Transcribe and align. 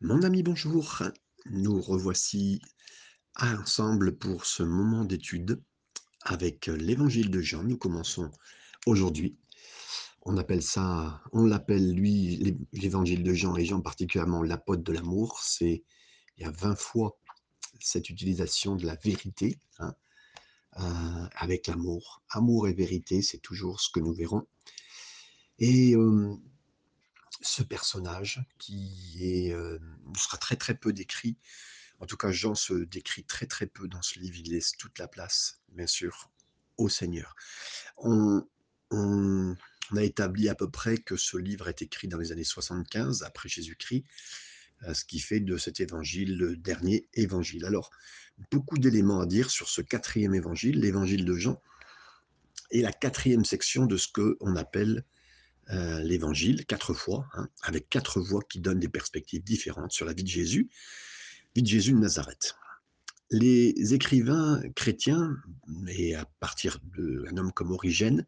Mon 0.00 0.22
ami, 0.22 0.42
bonjour. 0.42 1.02
Nous 1.46 1.80
revoici 1.80 2.60
ensemble 3.36 4.16
pour 4.16 4.44
ce 4.46 4.62
moment 4.62 5.04
d'étude 5.04 5.60
avec 6.22 6.66
l'évangile 6.66 7.30
de 7.30 7.40
Jean. 7.40 7.64
Nous 7.64 7.76
commençons 7.76 8.30
aujourd'hui. 8.86 9.36
On 10.22 10.36
appelle 10.36 10.62
ça, 10.62 11.22
on 11.32 11.44
l'appelle 11.46 11.92
lui 11.92 12.36
l'é- 12.36 12.58
l'évangile 12.72 13.22
de 13.22 13.32
Jean 13.32 13.56
et 13.56 13.64
Jean 13.64 13.80
particulièrement 13.80 14.42
l'apôtre 14.42 14.82
de 14.82 14.92
l'amour. 14.92 15.40
C'est 15.42 15.84
il 16.36 16.42
y 16.42 16.44
a 16.44 16.50
20 16.50 16.76
fois 16.76 17.18
cette 17.80 18.10
utilisation 18.10 18.76
de 18.76 18.86
la 18.86 18.94
vérité 18.96 19.58
hein, 19.78 19.94
euh, 20.78 21.28
avec 21.34 21.66
l'amour. 21.66 22.22
Amour 22.30 22.68
et 22.68 22.72
vérité, 22.72 23.22
c'est 23.22 23.38
toujours 23.38 23.80
ce 23.80 23.90
que 23.90 24.00
nous 24.00 24.12
verrons. 24.12 24.46
Et 25.58 25.96
euh, 25.96 26.36
ce 27.40 27.62
personnage 27.62 28.42
qui 28.58 29.16
est, 29.20 29.52
euh, 29.52 29.78
sera 30.16 30.38
très 30.38 30.56
très 30.56 30.74
peu 30.74 30.92
décrit 30.92 31.36
En 32.00 32.06
tout 32.06 32.16
cas, 32.16 32.30
Jean 32.32 32.54
se 32.54 32.74
décrit 32.74 33.24
très 33.24 33.46
très 33.46 33.66
peu 33.66 33.88
dans 33.88 34.02
ce 34.02 34.18
livre, 34.20 34.36
il 34.38 34.52
laisse 34.52 34.72
toute 34.78 34.98
la 34.98 35.08
place, 35.08 35.60
bien 35.70 35.86
sûr, 35.86 36.30
au 36.78 36.88
Seigneur. 36.88 37.34
On, 37.98 38.46
on- 38.90 39.56
a 39.96 40.02
établi 40.02 40.48
à 40.50 40.54
peu 40.54 40.70
près 40.70 40.98
que 40.98 41.16
ce 41.16 41.36
livre 41.38 41.68
est 41.68 41.80
écrit 41.82 42.08
dans 42.08 42.18
les 42.18 42.30
années 42.32 42.44
75 42.44 43.22
après 43.22 43.48
Jésus-Christ, 43.48 44.04
euh, 44.84 44.94
ce 44.94 45.04
qui 45.04 45.18
fait 45.18 45.40
de 45.40 45.56
cet 45.56 45.80
évangile 45.80 46.36
le 46.36 46.56
dernier 46.56 47.08
évangile. 47.14 47.64
Alors, 47.64 47.90
beaucoup 48.50 48.78
d'éléments 48.78 49.20
à 49.20 49.26
dire 49.26 49.50
sur 49.50 49.68
ce 49.68 49.80
quatrième 49.80 50.34
évangile, 50.34 50.80
l'évangile 50.80 51.24
de 51.24 51.34
Jean, 51.34 51.60
et 52.70 52.82
la 52.82 52.92
quatrième 52.92 53.44
section 53.44 53.86
de 53.86 53.96
ce 53.96 54.08
que 54.08 54.36
on 54.40 54.56
appelle 54.56 55.04
euh, 55.70 56.00
l'évangile, 56.00 56.64
quatre 56.64 56.94
fois, 56.94 57.26
hein, 57.34 57.48
avec 57.62 57.90
quatre 57.90 58.20
voix 58.20 58.42
qui 58.48 58.60
donnent 58.60 58.80
des 58.80 58.88
perspectives 58.88 59.42
différentes 59.42 59.92
sur 59.92 60.06
la 60.06 60.14
vie 60.14 60.22
de 60.22 60.28
Jésus, 60.28 60.70
vie 61.54 61.62
de 61.62 61.68
Jésus 61.68 61.92
de 61.92 61.98
Nazareth. 61.98 62.56
Les 63.30 63.92
écrivains 63.92 64.62
chrétiens, 64.74 65.36
et 65.88 66.14
à 66.14 66.24
partir 66.40 66.78
d'un 66.96 67.36
homme 67.36 67.52
comme 67.52 67.70
Origène, 67.72 68.24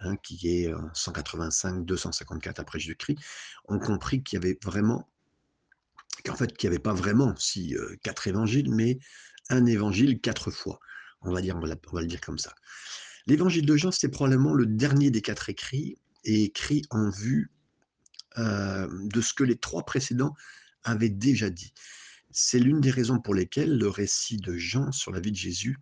hein, 0.00 0.16
qui 0.16 0.46
est 0.48 0.74
en 0.74 0.88
185-254 0.88 2.60
après 2.60 2.78
Jésus-Christ, 2.78 3.18
ont 3.68 3.78
compris 3.78 4.22
qu'il 4.22 4.38
y 4.38 4.42
avait 4.42 4.58
vraiment, 4.62 5.08
qu'en 6.26 6.36
fait, 6.36 6.54
qu'il 6.54 6.68
n'y 6.68 6.74
avait 6.74 6.82
pas 6.82 6.92
vraiment 6.92 7.34
si 7.36 7.74
euh, 7.76 7.96
quatre 8.02 8.26
évangiles, 8.26 8.70
mais 8.70 8.98
un 9.48 9.64
évangile 9.64 10.20
quatre 10.20 10.50
fois. 10.50 10.80
On 11.22 11.32
va 11.32 11.40
dire, 11.40 11.56
on 11.56 11.60
va 11.60 12.00
le 12.02 12.06
dire 12.06 12.20
comme 12.20 12.38
ça. 12.38 12.54
L'évangile 13.26 13.64
de 13.64 13.76
Jean, 13.76 13.90
c'est 13.90 14.10
probablement 14.10 14.52
le 14.52 14.66
dernier 14.66 15.10
des 15.10 15.22
quatre 15.22 15.48
écrits, 15.48 15.96
écrit 16.24 16.82
en 16.90 17.10
vue 17.10 17.50
euh, 18.38 18.88
de 18.90 19.20
ce 19.20 19.32
que 19.32 19.44
les 19.44 19.56
trois 19.56 19.84
précédents 19.84 20.34
avaient 20.82 21.08
déjà 21.08 21.50
dit. 21.50 21.72
C'est 22.30 22.58
l'une 22.58 22.80
des 22.80 22.90
raisons 22.90 23.20
pour 23.20 23.34
lesquelles 23.34 23.78
le 23.78 23.88
récit 23.88 24.38
de 24.38 24.56
Jean 24.56 24.90
sur 24.90 25.12
la 25.12 25.20
vie 25.20 25.30
de 25.30 25.36
Jésus 25.36 25.78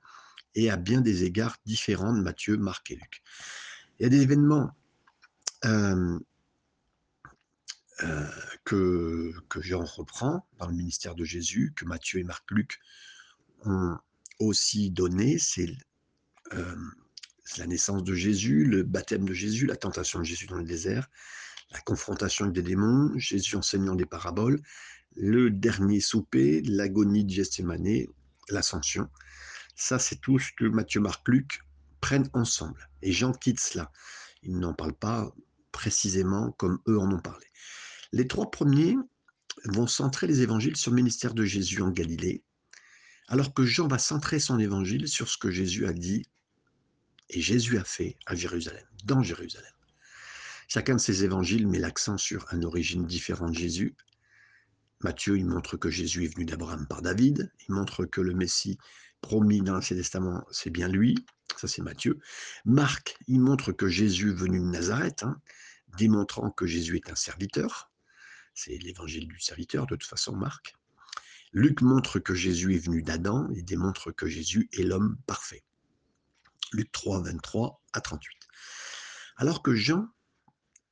est 0.54 0.68
à 0.68 0.76
bien 0.76 1.00
des 1.00 1.24
égards 1.24 1.56
différent 1.64 2.12
de 2.12 2.20
Matthieu, 2.20 2.58
Marc 2.58 2.90
et 2.90 2.96
Luc. 2.96 3.22
Il 3.98 4.02
y 4.02 4.06
a 4.06 4.10
des 4.10 4.20
événements 4.20 4.70
euh, 5.64 6.18
euh, 8.02 8.28
que, 8.64 9.32
que 9.48 9.62
Jean 9.62 9.84
reprend 9.84 10.46
dans 10.58 10.66
le 10.66 10.74
ministère 10.74 11.14
de 11.14 11.24
Jésus, 11.24 11.72
que 11.74 11.86
Matthieu 11.86 12.20
et 12.20 12.24
Marc, 12.24 12.50
Luc 12.50 12.80
ont 13.64 13.96
aussi 14.40 14.90
donné. 14.90 15.38
C'est 15.38 15.74
la 17.58 17.66
naissance 17.66 18.04
de 18.04 18.14
Jésus, 18.14 18.64
le 18.64 18.82
baptême 18.82 19.24
de 19.24 19.32
Jésus, 19.32 19.66
la 19.66 19.76
tentation 19.76 20.18
de 20.18 20.24
Jésus 20.24 20.46
dans 20.46 20.56
le 20.56 20.64
désert, 20.64 21.08
la 21.70 21.80
confrontation 21.80 22.44
avec 22.44 22.54
des 22.54 22.62
démons, 22.62 23.12
Jésus 23.16 23.56
enseignant 23.56 23.94
des 23.94 24.06
paraboles, 24.06 24.60
le 25.16 25.50
dernier 25.50 26.00
souper, 26.00 26.62
l'agonie 26.62 27.24
de 27.24 27.30
Gethsémanée, 27.30 28.08
l'ascension. 28.48 29.08
Ça, 29.76 29.98
c'est 29.98 30.20
tout 30.20 30.38
ce 30.38 30.52
que 30.56 30.64
Matthieu, 30.64 31.00
Marc, 31.00 31.26
Luc 31.28 31.62
prennent 32.00 32.28
ensemble. 32.32 32.88
Et 33.02 33.12
Jean 33.12 33.32
quitte 33.32 33.60
cela. 33.60 33.90
Il 34.42 34.58
n'en 34.58 34.74
parle 34.74 34.94
pas 34.94 35.32
précisément 35.70 36.52
comme 36.52 36.78
eux 36.88 36.98
en 36.98 37.10
ont 37.10 37.20
parlé. 37.20 37.46
Les 38.12 38.28
trois 38.28 38.50
premiers 38.50 38.96
vont 39.64 39.86
centrer 39.86 40.26
les 40.26 40.40
évangiles 40.40 40.76
sur 40.76 40.90
le 40.90 40.96
ministère 40.96 41.34
de 41.34 41.44
Jésus 41.44 41.82
en 41.82 41.90
Galilée, 41.90 42.42
alors 43.28 43.54
que 43.54 43.64
Jean 43.64 43.88
va 43.88 43.98
centrer 43.98 44.38
son 44.38 44.58
évangile 44.58 45.08
sur 45.08 45.28
ce 45.28 45.38
que 45.38 45.50
Jésus 45.50 45.86
a 45.86 45.92
dit 45.92 46.26
et 47.32 47.40
Jésus 47.40 47.78
a 47.78 47.84
fait 47.84 48.16
à 48.26 48.34
Jérusalem, 48.34 48.84
dans 49.04 49.22
Jérusalem. 49.22 49.72
Chacun 50.68 50.94
de 50.94 51.00
ces 51.00 51.24
évangiles 51.24 51.66
met 51.66 51.78
l'accent 51.78 52.16
sur 52.16 52.46
une 52.52 52.64
origine 52.64 53.06
différente 53.06 53.52
de 53.52 53.58
Jésus. 53.58 53.94
Matthieu, 55.00 55.36
il 55.36 55.46
montre 55.46 55.76
que 55.76 55.90
Jésus 55.90 56.24
est 56.24 56.34
venu 56.34 56.44
d'Abraham 56.44 56.86
par 56.86 57.02
David. 57.02 57.52
Il 57.68 57.74
montre 57.74 58.04
que 58.04 58.20
le 58.20 58.34
Messie 58.34 58.78
promis 59.20 59.62
dans 59.62 59.74
l'Ancien 59.74 59.96
Testament, 59.96 60.44
c'est 60.50 60.70
bien 60.70 60.88
lui. 60.88 61.26
Ça, 61.56 61.68
c'est 61.68 61.82
Matthieu. 61.82 62.20
Marc, 62.64 63.16
il 63.28 63.40
montre 63.40 63.72
que 63.72 63.88
Jésus 63.88 64.30
est 64.30 64.34
venu 64.34 64.58
de 64.58 64.64
Nazareth, 64.64 65.22
hein, 65.22 65.40
démontrant 65.98 66.50
que 66.50 66.66
Jésus 66.66 66.96
est 66.96 67.10
un 67.10 67.16
serviteur. 67.16 67.90
C'est 68.54 68.78
l'évangile 68.78 69.28
du 69.28 69.40
serviteur, 69.40 69.86
de 69.86 69.96
toute 69.96 70.08
façon, 70.08 70.34
Marc. 70.36 70.74
Luc 71.52 71.82
montre 71.82 72.18
que 72.18 72.34
Jésus 72.34 72.74
est 72.74 72.84
venu 72.84 73.02
d'Adam 73.02 73.50
et 73.54 73.62
démontre 73.62 74.10
que 74.10 74.26
Jésus 74.26 74.68
est 74.72 74.84
l'homme 74.84 75.18
parfait. 75.26 75.64
Luc 76.72 76.90
3, 76.92 77.22
23 77.22 77.82
à 77.92 78.00
38. 78.00 78.36
Alors 79.36 79.62
que 79.62 79.74
Jean 79.74 80.08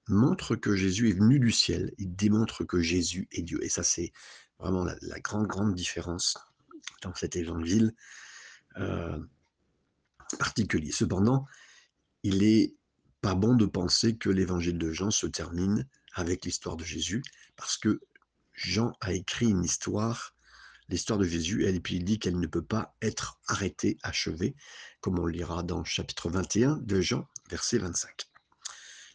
montre 0.08 0.56
que 0.56 0.74
Jésus 0.74 1.10
est 1.10 1.14
venu 1.14 1.38
du 1.38 1.52
ciel, 1.52 1.92
il 1.98 2.14
démontre 2.14 2.64
que 2.64 2.80
Jésus 2.80 3.28
est 3.32 3.42
Dieu. 3.42 3.62
Et 3.64 3.68
ça, 3.68 3.82
c'est 3.82 4.12
vraiment 4.58 4.84
la, 4.84 5.20
grande, 5.20 5.46
grande 5.46 5.74
différence 5.74 6.36
dans 7.02 7.14
cet 7.14 7.36
évangile 7.36 7.94
euh, 8.78 9.18
particulier. 10.38 10.92
Cependant, 10.92 11.46
il 12.22 12.38
n'est 12.38 12.74
pas 13.20 13.34
bon 13.34 13.54
de 13.54 13.66
penser 13.66 14.16
que 14.16 14.30
l'évangile 14.30 14.78
de 14.78 14.92
Jean 14.92 15.10
se 15.10 15.26
termine 15.26 15.86
avec 16.14 16.44
l'histoire 16.44 16.76
de 16.76 16.84
Jésus, 16.84 17.22
parce 17.56 17.76
que 17.76 18.00
Jean 18.52 18.92
a 19.00 19.12
écrit 19.12 19.48
une 19.48 19.64
histoire, 19.64 20.34
l'histoire 20.90 21.18
de 21.18 21.24
Jésus, 21.24 21.64
et 21.64 21.80
puis 21.80 21.96
il 21.96 22.04
dit 22.04 22.18
qu'elle 22.18 22.38
ne 22.38 22.46
peut 22.46 22.64
pas 22.64 22.94
être 23.00 23.38
arrêtée, 23.46 23.96
achevée, 24.02 24.54
comme 25.00 25.18
on 25.18 25.26
lira 25.26 25.62
dans 25.62 25.84
chapitre 25.84 26.28
21 26.28 26.78
de 26.82 27.00
Jean, 27.00 27.26
verset 27.48 27.78
25. 27.78 28.28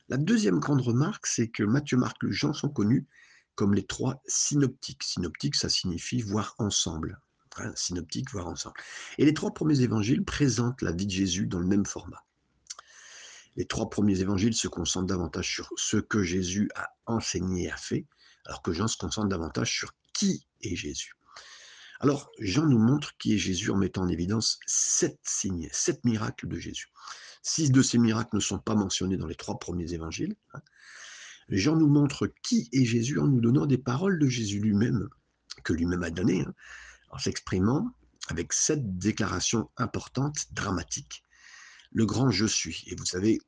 La 0.07 0.17
deuxième 0.17 0.59
grande 0.59 0.81
remarque, 0.81 1.27
c'est 1.27 1.49
que 1.49 1.63
Matthieu, 1.63 1.97
Marc, 1.97 2.21
Luc, 2.23 2.31
Jean 2.31 2.53
sont 2.53 2.69
connus 2.69 3.07
comme 3.55 3.73
les 3.73 3.85
trois 3.85 4.21
synoptiques. 4.25 5.03
Synoptique, 5.03 5.55
ça 5.55 5.69
signifie 5.69 6.21
voir 6.21 6.55
ensemble. 6.59 7.19
Hein, 7.57 7.71
synoptique, 7.75 8.31
voir 8.31 8.47
ensemble. 8.47 8.75
Et 9.17 9.25
les 9.25 9.33
trois 9.33 9.53
premiers 9.53 9.81
évangiles 9.81 10.23
présentent 10.23 10.81
la 10.81 10.91
vie 10.91 11.05
de 11.05 11.11
Jésus 11.11 11.47
dans 11.47 11.59
le 11.59 11.65
même 11.65 11.85
format. 11.85 12.23
Les 13.55 13.65
trois 13.65 13.89
premiers 13.89 14.19
évangiles 14.19 14.53
se 14.53 14.67
concentrent 14.67 15.07
davantage 15.07 15.53
sur 15.53 15.69
ce 15.77 15.97
que 15.97 16.21
Jésus 16.21 16.69
a 16.75 16.89
enseigné 17.05 17.63
et 17.63 17.71
a 17.71 17.77
fait, 17.77 18.05
alors 18.45 18.61
que 18.61 18.73
Jean 18.73 18.87
se 18.87 18.97
concentre 18.97 19.29
davantage 19.29 19.71
sur 19.71 19.93
qui 20.13 20.45
est 20.61 20.75
Jésus. 20.75 21.15
Alors, 22.05 22.29
Jean 22.37 22.67
nous 22.67 22.77
montre 22.77 23.17
qui 23.17 23.33
est 23.33 23.39
Jésus 23.39 23.71
en 23.71 23.77
mettant 23.77 24.03
en 24.03 24.07
évidence 24.07 24.59
sept 24.67 25.17
signes, 25.23 25.69
sept 25.71 26.05
miracles 26.05 26.47
de 26.47 26.59
Jésus. 26.59 26.91
Six 27.41 27.71
de 27.71 27.81
ces 27.81 27.97
miracles 27.97 28.35
ne 28.35 28.41
sont 28.41 28.59
pas 28.59 28.75
mentionnés 28.75 29.17
dans 29.17 29.25
les 29.25 29.33
trois 29.33 29.57
premiers 29.57 29.91
évangiles. 29.91 30.35
Jean 31.49 31.75
nous 31.75 31.87
montre 31.87 32.31
qui 32.43 32.69
est 32.73 32.85
Jésus 32.85 33.17
en 33.17 33.25
nous 33.25 33.41
donnant 33.41 33.65
des 33.65 33.79
paroles 33.79 34.19
de 34.19 34.27
Jésus 34.27 34.59
lui-même, 34.59 35.09
que 35.63 35.73
lui-même 35.73 36.03
a 36.03 36.11
données, 36.11 36.41
hein, 36.41 36.53
en 37.09 37.17
s'exprimant 37.17 37.89
avec 38.27 38.53
sept 38.53 38.99
déclarations 38.99 39.71
importantes, 39.75 40.53
dramatiques. 40.53 41.23
Le 41.91 42.05
grand 42.05 42.29
je 42.29 42.45
suis. 42.45 42.83
Et 42.85 42.95
vous 42.95 43.05
savez, 43.05 43.39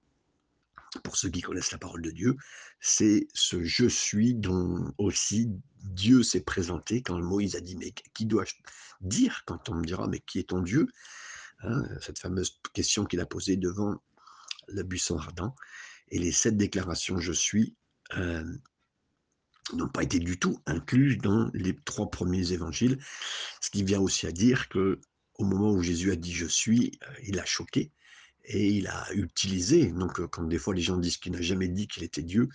pour 1.03 1.18
ceux 1.18 1.30
qui 1.30 1.41
connaissent 1.41 1.72
la 1.72 1.78
parole 1.78 2.02
de 2.02 2.12
Dieu, 2.12 2.35
c'est 2.80 3.28
ce 3.34 3.63
je 3.63 3.88
suis 3.88 4.34
dont 4.34 4.94
aussi 4.97 5.50
Dieu 5.84 6.24
s'est 6.24 6.41
présenté 6.41 7.02
quand 7.02 7.20
Moïse 7.20 7.55
a 7.55 7.61
dit 7.61 7.76
mais 7.76 7.94
qui 8.14 8.26
dois-je 8.26 8.53
dire 9.02 9.44
quand 9.46 9.70
on 9.70 9.76
me 9.76 9.85
dira 9.85 10.08
mais 10.08 10.20
qui 10.20 10.40
est 10.40 10.49
ton 10.49 10.61
Dieu? 10.61 10.88
Hein, 11.59 11.84
Cette 12.02 12.20
fameuse 12.20 12.59
question 12.73 13.05
qu'il 13.05 13.20
a 13.20 13.26
posée 13.26 13.58
devant 13.58 13.96
le 14.67 14.84
buisson 14.84 15.17
ardent. 15.17 15.55
Et 16.09 16.20
les 16.20 16.32
sept 16.32 16.55
déclarations 16.55 17.20
je 17.20 17.34
suis 17.34 17.76
euh, 18.16 18.44
n'ont 19.73 19.90
pas 19.90 20.03
été 20.03 20.20
du 20.20 20.40
tout 20.40 20.59
incluses 20.66 21.17
dans 21.17 21.49
les 21.53 21.76
trois 21.76 22.09
premiers 22.09 22.53
évangiles, 22.53 22.99
ce 23.61 23.70
qui 23.70 23.84
vient 23.84 23.99
aussi 23.99 24.28
à 24.28 24.32
dire 24.32 24.70
que 24.70 24.99
au 25.35 25.44
moment 25.44 25.72
où 25.72 25.84
Jésus 25.84 26.11
a 26.11 26.16
dit 26.16 26.34
je 26.34 26.46
suis, 26.46 26.99
il 27.23 27.40
a 27.40 27.46
choqué 27.46 27.91
et 28.47 28.67
il 28.70 28.88
a 28.88 29.05
utilisé, 29.14 29.88
donc 29.88 30.26
quand 30.28 30.44
des 30.44 30.58
fois 30.58 30.73
les 30.73 30.82
gens 30.82 30.97
disent 30.97 31.17
qu'il 31.17 31.34
n'a 31.34 31.41
jamais 31.41 31.67
dit 31.67 31.88
qu'il 31.88 32.03
était 32.03 32.23
Dieu, 32.23 32.47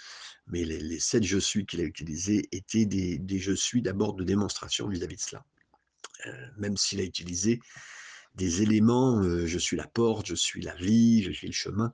mais 0.47 0.65
les, 0.65 0.99
sept 0.99 1.23
je 1.23 1.39
suis 1.39 1.67
qu'il 1.67 1.81
a 1.81 1.85
utilisés 1.85 2.49
étaient 2.51 2.87
des, 2.87 3.19
des 3.19 3.39
je 3.39 3.53
suis 3.53 3.83
d'abord 3.83 4.15
de 4.15 4.25
démonstration 4.25 4.89
vis-à-vis 4.89 5.17
-vis 5.17 5.19
de 5.19 5.23
cela. 5.23 5.45
Même 6.57 6.77
s'il 6.77 7.01
a 7.01 7.05
utilisé 7.05 7.61
des 8.35 8.63
éléments, 8.63 9.23
je 9.23 9.59
suis 9.59 9.77
la 9.77 9.87
porte, 9.87 10.27
je 10.27 10.35
suis 10.35 10.63
la 10.63 10.75
vie, 10.75 11.23
je 11.23 11.33
suis 11.33 11.49
le 11.49 11.53
chemin, 11.53 11.93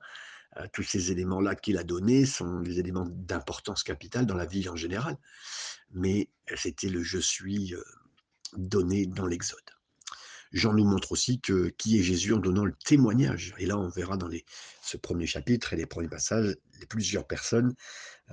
tous 0.73 0.83
ces 0.83 1.11
éléments-là 1.11 1.55
qu'il 1.55 1.77
a 1.77 1.83
donnés 1.83 2.25
sont 2.25 2.61
des 2.61 2.79
éléments 2.79 3.07
d'importance 3.09 3.83
capitale 3.83 4.25
dans 4.25 4.35
la 4.35 4.45
vie 4.45 4.67
en 4.69 4.75
général, 4.75 5.17
mais 5.91 6.29
c'était 6.55 6.89
le 6.89 7.03
je 7.03 7.19
suis 7.19 7.75
donné 8.55 9.05
dans 9.05 9.27
l'Exode. 9.27 9.78
Jean 10.51 10.73
nous 10.73 10.83
montre 10.83 11.11
aussi 11.11 11.39
que 11.39 11.69
qui 11.77 11.99
est 11.99 12.03
Jésus 12.03 12.33
en 12.33 12.39
donnant 12.39 12.65
le 12.65 12.73
témoignage. 12.85 13.53
Et 13.59 13.65
là, 13.65 13.77
on 13.77 13.89
verra 13.89 14.17
dans 14.17 14.29
ce 14.81 14.97
premier 14.97 15.27
chapitre 15.27 15.73
et 15.73 15.75
les 15.75 15.85
premiers 15.85 16.07
passages, 16.07 16.55
les 16.79 16.85
plusieurs 16.85 17.27
personnes 17.27 17.75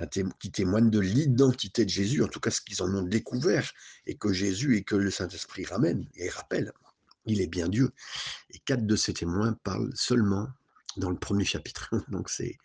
euh, 0.00 0.06
qui 0.40 0.50
témoignent 0.50 0.90
de 0.90 1.00
l'identité 1.00 1.84
de 1.84 1.90
Jésus, 1.90 2.22
en 2.22 2.28
tout 2.28 2.40
cas 2.40 2.50
ce 2.50 2.60
qu'ils 2.60 2.82
en 2.82 2.94
ont 2.94 3.02
découvert, 3.02 3.70
et 4.06 4.16
que 4.16 4.32
Jésus 4.32 4.76
et 4.76 4.82
que 4.82 4.96
le 4.96 5.10
Saint-Esprit 5.10 5.66
ramènent 5.66 6.08
et 6.14 6.28
rappellent. 6.30 6.72
Il 7.26 7.40
est 7.40 7.48
bien 7.48 7.68
Dieu. 7.68 7.90
Et 8.50 8.58
quatre 8.60 8.86
de 8.86 8.96
ces 8.96 9.12
témoins 9.12 9.52
parlent 9.64 9.92
seulement 9.94 10.48
dans 10.96 11.10
le 11.10 11.18
premier 11.18 11.44
chapitre. 11.44 11.90
Donc 12.08 12.30
c'est 12.30 12.56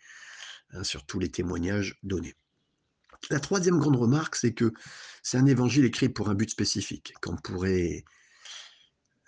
hein, 0.72 0.84
sur 0.84 1.04
tous 1.04 1.18
les 1.18 1.30
témoignages 1.30 1.98
donnés. 2.02 2.34
La 3.30 3.40
troisième 3.40 3.78
grande 3.78 3.96
remarque, 3.96 4.34
c'est 4.34 4.52
que 4.52 4.72
c'est 5.22 5.38
un 5.38 5.46
évangile 5.46 5.84
écrit 5.84 6.08
pour 6.08 6.28
un 6.28 6.34
but 6.34 6.50
spécifique, 6.50 7.14
qu'on 7.20 7.36
pourrait, 7.36 8.04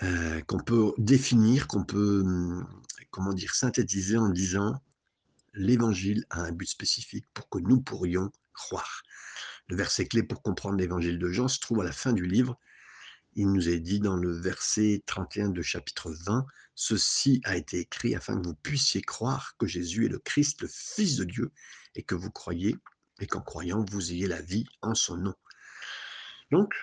euh, 0.02 0.40
qu'on 0.42 0.58
peut 0.58 0.92
définir, 0.98 1.68
qu'on 1.68 1.84
peut, 1.84 2.22
hum, 2.24 2.66
comment 3.10 3.32
dire, 3.32 3.54
synthétiser 3.54 4.16
en 4.16 4.28
disant 4.28 4.80
l'évangile 5.54 6.24
a 6.30 6.40
un 6.40 6.52
but 6.52 6.66
spécifique 6.66 7.26
pour 7.32 7.48
que 7.48 7.58
nous 7.58 7.80
pourrions 7.80 8.30
croire. 8.52 9.02
Le 9.68 9.76
verset 9.76 10.06
clé 10.06 10.22
pour 10.22 10.42
comprendre 10.42 10.76
l'évangile 10.76 11.18
de 11.18 11.28
Jean 11.28 11.48
se 11.48 11.60
trouve 11.60 11.80
à 11.80 11.84
la 11.84 11.92
fin 11.92 12.12
du 12.12 12.26
livre. 12.26 12.58
Il 13.34 13.52
nous 13.52 13.68
est 13.68 13.80
dit 13.80 14.00
dans 14.00 14.16
le 14.16 14.32
verset 14.32 15.02
31 15.06 15.50
de 15.50 15.62
chapitre 15.62 16.10
20, 16.10 16.44
Ceci 16.74 17.40
a 17.44 17.56
été 17.56 17.78
écrit 17.78 18.16
afin 18.16 18.40
que 18.40 18.46
vous 18.46 18.54
puissiez 18.54 19.00
croire 19.00 19.54
que 19.58 19.66
Jésus 19.66 20.06
est 20.06 20.08
le 20.08 20.18
Christ, 20.18 20.60
le 20.60 20.68
Fils 20.68 21.16
de 21.16 21.24
Dieu, 21.24 21.52
et 21.94 22.02
que 22.02 22.16
vous 22.16 22.30
croyez, 22.30 22.76
et 23.20 23.26
qu'en 23.26 23.40
croyant, 23.40 23.84
vous 23.90 24.12
ayez 24.12 24.26
la 24.26 24.42
vie 24.42 24.66
en 24.82 24.94
son 24.94 25.16
nom. 25.16 25.34
Donc, 26.50 26.74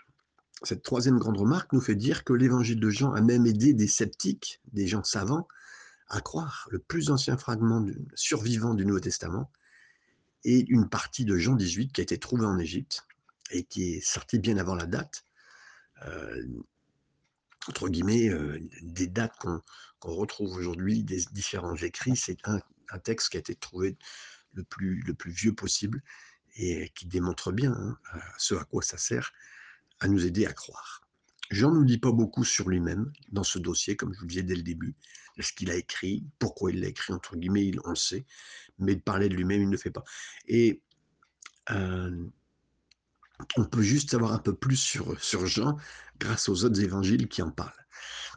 cette 0.64 0.84
troisième 0.84 1.18
grande 1.18 1.38
remarque 1.38 1.74
nous 1.74 1.82
fait 1.82 1.96
dire 1.96 2.24
que 2.24 2.34
l'évangile 2.34 2.80
de 2.80 2.90
Jean 2.90 3.14
a 3.14 3.22
même 3.22 3.46
aidé 3.46 3.74
des 3.74 3.88
sceptiques, 3.88 4.62
des 4.74 4.88
gens 4.88 5.04
savants, 5.04 5.48
à 6.08 6.22
croire. 6.22 6.68
Le 6.72 6.80
plus 6.80 7.10
ancien 7.10 7.38
fragment 7.38 7.86
survivant 8.16 8.74
du 8.74 8.86
Nouveau 8.86 9.00
Testament 9.00 9.52
est 10.44 10.68
une 10.70 10.90
partie 10.90 11.26
de 11.26 11.38
Jean 11.38 11.56
18 11.56 11.94
qui 11.94 12.02
a 12.02 12.04
été 12.04 12.18
trouvée 12.18 12.46
en 12.46 12.60
Égypte 12.60 13.08
et 13.52 13.64
qui 13.64 13.94
est 13.94 14.02
sortie 14.02 14.40
bien 14.40 14.58
avant 14.58 14.76
la 14.76 14.86
date. 14.86 15.26
Euh, 16.06 16.44
entre 17.68 17.90
guillemets, 17.90 18.30
euh, 18.30 18.60
des 18.82 19.08
dates 19.08 19.36
qu'on 19.38 19.62
retrouve 20.16 20.56
aujourd'hui, 20.56 21.04
des 21.04 21.22
différents 21.32 21.76
écrits. 21.76 22.16
C'est 22.16 22.38
un, 22.46 22.60
texte 23.04 23.30
qui 23.30 23.38
a 23.38 23.40
été 23.40 23.56
trouvé 23.56 23.98
le 24.54 24.64
plus, 24.64 25.02
vieux 25.28 25.54
possible 25.54 26.04
et 26.58 26.90
qui 26.90 27.06
démontre 27.06 27.54
bien 27.54 27.72
hein, 27.72 27.98
ce 28.38 28.56
à 28.56 28.66
quoi 28.66 28.82
ça 28.82 28.98
sert, 28.98 29.32
à 30.02 30.08
nous 30.08 30.26
aider 30.26 30.46
à 30.46 30.52
croire. 30.52 31.02
Jean 31.52 31.72
ne 31.72 31.80
nous 31.80 31.86
dit 31.86 31.98
pas 31.98 32.12
beaucoup 32.12 32.44
sur 32.44 32.70
lui-même 32.70 33.12
dans 33.32 33.44
ce 33.44 33.60
dossier, 33.60 33.96
comme 33.96 34.14
je 34.14 34.20
vous 34.20 34.26
le 34.26 34.30
disais 34.30 34.44
dès 34.44 34.56
le 34.56 34.64
début. 34.64 34.96
Ce 35.40 35.54
qu'il 35.54 35.72
a 35.72 35.76
écrit, 35.76 36.26
pourquoi 36.40 36.72
il 36.72 36.82
l'a 36.82 36.88
écrit, 36.88 37.14
entre 37.14 37.36
guillemets, 37.36 37.72
on 37.86 37.92
le 37.92 37.96
sait, 37.96 38.26
mais 38.80 38.96
de 38.96 39.02
parler 39.02 39.30
de 39.30 39.36
lui-même, 39.36 39.62
il 39.62 39.70
ne 39.70 39.78
fait 39.78 39.92
pas. 39.92 40.04
Et 40.48 40.82
euh, 41.72 42.26
on 43.58 43.66
peut 43.66 43.82
juste 43.82 44.12
savoir 44.12 44.34
un 44.34 44.40
peu 44.40 44.56
plus 44.56 44.76
sur, 44.76 45.22
sur 45.22 45.46
Jean 45.46 45.78
grâce 46.20 46.50
aux 46.50 46.64
autres 46.64 46.82
évangiles 46.82 47.28
qui 47.28 47.42
en 47.42 47.52
parlent. 47.52 47.72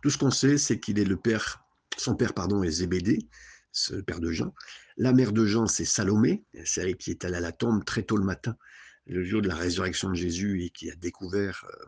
Tout 0.03 0.11
ce 0.11 0.19
qu'on 0.19 0.31
sait, 0.31 0.59
c'est 0.59 0.81
qu'il 0.81 0.99
est 0.99 1.05
le 1.05 1.17
père, 1.17 1.65
son 1.97 2.15
père 2.15 2.35
pardon, 2.35 2.63
est 2.63 2.71
Zébédée, 2.71 3.29
ce 3.73 3.95
père 3.95 4.21
de 4.21 4.31
Jean. 4.31 4.55
La 4.97 5.13
mère 5.13 5.33
de 5.33 5.45
Jean, 5.47 5.67
c'est 5.67 5.85
Salomé, 5.85 6.45
celle 6.65 6.97
qui 6.97 7.11
est 7.11 7.25
allée 7.25 7.37
à 7.37 7.41
la 7.41 7.53
tombe 7.53 7.85
très 7.85 8.03
tôt 8.03 8.17
le 8.17 8.25
matin, 8.25 8.57
le 9.07 9.25
jour 9.25 9.43
de 9.43 9.49
la 9.49 9.55
résurrection 9.55 10.11
de 10.11 10.15
Jésus 10.15 10.65
et 10.65 10.71
qui 10.71 10.91
a 10.91 10.95
découvert 10.95 11.65
euh, 11.69 11.85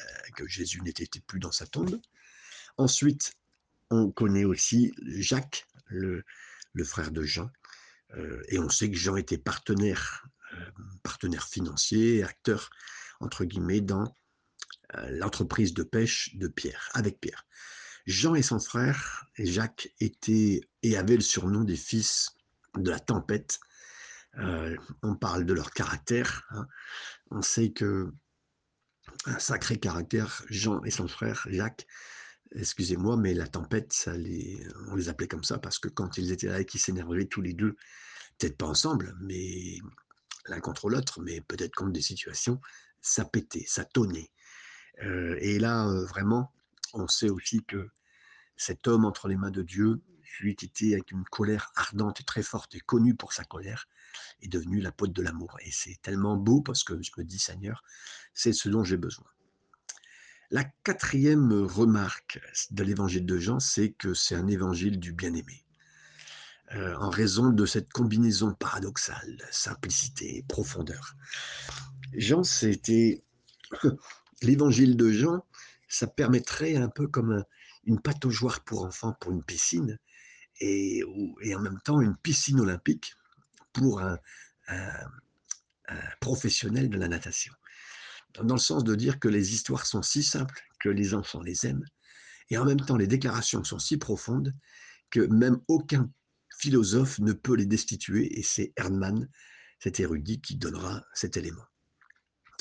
euh, 0.00 0.30
que 0.36 0.46
Jésus 0.46 0.80
n'était 0.82 1.06
plus 1.26 1.38
dans 1.38 1.52
sa 1.52 1.66
tombe. 1.66 2.00
Ensuite, 2.78 3.34
on 3.90 4.10
connaît 4.10 4.44
aussi 4.44 4.94
Jacques, 5.06 5.66
le, 5.86 6.24
frère 6.84 7.10
de 7.10 7.22
Jean, 7.22 7.50
euh, 8.16 8.42
et 8.48 8.58
on 8.58 8.70
sait 8.70 8.90
que 8.90 8.96
Jean 8.96 9.16
était 9.16 9.38
partenaire, 9.38 10.26
partenaire 11.02 11.46
financier, 11.46 12.22
acteur 12.22 12.70
entre 13.20 13.44
guillemets 13.44 13.80
dans 13.80 14.14
l'entreprise 15.08 15.72
de 15.72 15.82
pêche 15.82 16.34
de 16.36 16.48
Pierre, 16.48 16.90
avec 16.92 17.18
Pierre. 17.20 17.46
Jean 18.06 18.34
et 18.34 18.42
son 18.42 18.58
frère, 18.58 19.26
Jacques, 19.38 19.94
étaient 20.00 20.60
et 20.82 20.96
avaient 20.96 21.16
le 21.16 21.22
surnom 21.22 21.64
des 21.64 21.76
fils 21.76 22.30
de 22.76 22.90
la 22.90 22.98
tempête. 22.98 23.60
Euh, 24.38 24.76
on 25.02 25.14
parle 25.14 25.44
de 25.44 25.52
leur 25.52 25.70
caractère. 25.72 26.46
Hein. 26.50 26.66
On 27.30 27.42
sait 27.42 27.70
que 27.70 28.12
un 29.26 29.38
sacré 29.38 29.78
caractère, 29.78 30.42
Jean 30.48 30.82
et 30.84 30.90
son 30.90 31.08
frère, 31.08 31.46
Jacques, 31.50 31.86
excusez-moi, 32.54 33.16
mais 33.16 33.34
la 33.34 33.46
tempête, 33.46 33.92
ça 33.92 34.16
les, 34.16 34.66
on 34.88 34.94
les 34.94 35.08
appelait 35.08 35.28
comme 35.28 35.44
ça 35.44 35.58
parce 35.58 35.78
que 35.78 35.88
quand 35.88 36.18
ils 36.18 36.32
étaient 36.32 36.48
là 36.48 36.60
et 36.60 36.66
qu'ils 36.66 36.80
s'énervaient 36.80 37.26
tous 37.26 37.42
les 37.42 37.52
deux, 37.52 37.76
peut-être 38.38 38.56
pas 38.56 38.66
ensemble, 38.66 39.14
mais 39.20 39.78
l'un 40.46 40.60
contre 40.60 40.88
l'autre, 40.88 41.20
mais 41.20 41.40
peut-être 41.42 41.74
contre 41.74 41.92
des 41.92 42.02
situations, 42.02 42.60
ça 43.00 43.24
pétait, 43.24 43.64
ça 43.66 43.84
tonnait. 43.84 44.30
Euh, 45.02 45.36
et 45.40 45.58
là, 45.58 45.88
euh, 45.88 46.04
vraiment, 46.06 46.52
on 46.94 47.08
sait 47.08 47.30
aussi 47.30 47.64
que 47.64 47.88
cet 48.56 48.86
homme 48.86 49.04
entre 49.04 49.28
les 49.28 49.36
mains 49.36 49.50
de 49.50 49.62
Dieu, 49.62 50.00
qui 50.40 50.64
était 50.64 50.94
avec 50.94 51.10
une 51.10 51.24
colère 51.24 51.72
ardente 51.76 52.20
et 52.20 52.24
très 52.24 52.42
forte 52.42 52.74
et 52.74 52.80
connu 52.80 53.14
pour 53.14 53.32
sa 53.32 53.44
colère, 53.44 53.86
est 54.40 54.48
devenu 54.48 54.80
l'apôtre 54.80 55.12
de 55.12 55.22
l'amour. 55.22 55.56
Et 55.64 55.70
c'est 55.70 56.00
tellement 56.02 56.36
beau 56.36 56.60
parce 56.60 56.84
que 56.84 57.00
je 57.02 57.10
me 57.16 57.24
dis, 57.24 57.38
Seigneur, 57.38 57.82
c'est 58.34 58.52
ce 58.52 58.68
dont 58.68 58.84
j'ai 58.84 58.96
besoin. 58.96 59.26
La 60.50 60.64
quatrième 60.64 61.52
remarque 61.52 62.40
de 62.70 62.82
l'évangile 62.82 63.24
de 63.24 63.38
Jean, 63.38 63.58
c'est 63.58 63.92
que 63.92 64.12
c'est 64.12 64.34
un 64.34 64.48
évangile 64.48 65.00
du 65.00 65.12
bien-aimé. 65.12 65.64
Euh, 66.74 66.94
en 66.96 67.10
raison 67.10 67.50
de 67.50 67.66
cette 67.66 67.90
combinaison 67.92 68.54
paradoxale, 68.54 69.46
simplicité, 69.50 70.44
profondeur. 70.48 71.14
Jean, 72.14 72.44
c'était 72.44 73.22
l'évangile 74.42 74.96
de 74.96 75.10
Jean, 75.10 75.44
ça 75.88 76.06
permettrait 76.06 76.76
un 76.76 76.88
peu 76.88 77.06
comme 77.08 77.44
une 77.84 78.00
pataugeoire 78.00 78.64
pour 78.64 78.84
enfants 78.84 79.14
pour 79.20 79.32
une 79.32 79.42
piscine, 79.42 79.98
et, 80.62 81.04
en 81.54 81.60
même 81.60 81.80
temps 81.84 82.00
une 82.00 82.16
piscine 82.16 82.60
olympique 82.60 83.14
pour 83.72 84.00
un, 84.00 84.18
professionnel 86.20 86.88
de 86.88 86.96
la 86.96 87.08
natation. 87.08 87.52
Dans 88.40 88.54
le 88.54 88.60
sens 88.60 88.82
de 88.82 88.94
dire 88.94 89.18
que 89.18 89.28
les 89.28 89.52
histoires 89.52 89.84
sont 89.84 90.00
si 90.00 90.22
simples 90.22 90.58
que 90.80 90.88
les 90.88 91.12
enfants 91.12 91.42
les 91.42 91.66
aiment, 91.66 91.84
et 92.48 92.56
en 92.56 92.64
même 92.64 92.80
temps 92.80 92.96
les 92.96 93.06
déclarations 93.06 93.62
sont 93.64 93.78
si 93.78 93.98
profondes 93.98 94.54
que 95.10 95.20
même 95.20 95.60
aucun 95.68 96.10
philosophe 96.56 97.18
ne 97.18 97.32
peut 97.32 97.56
les 97.56 97.66
destituer, 97.66 98.38
et 98.38 98.42
c'est 98.42 98.72
Erdmann, 98.76 99.28
cet 99.80 100.00
érudit, 100.00 100.40
qui 100.40 100.56
donnera 100.56 101.04
cet 101.12 101.36
élément. 101.36 101.66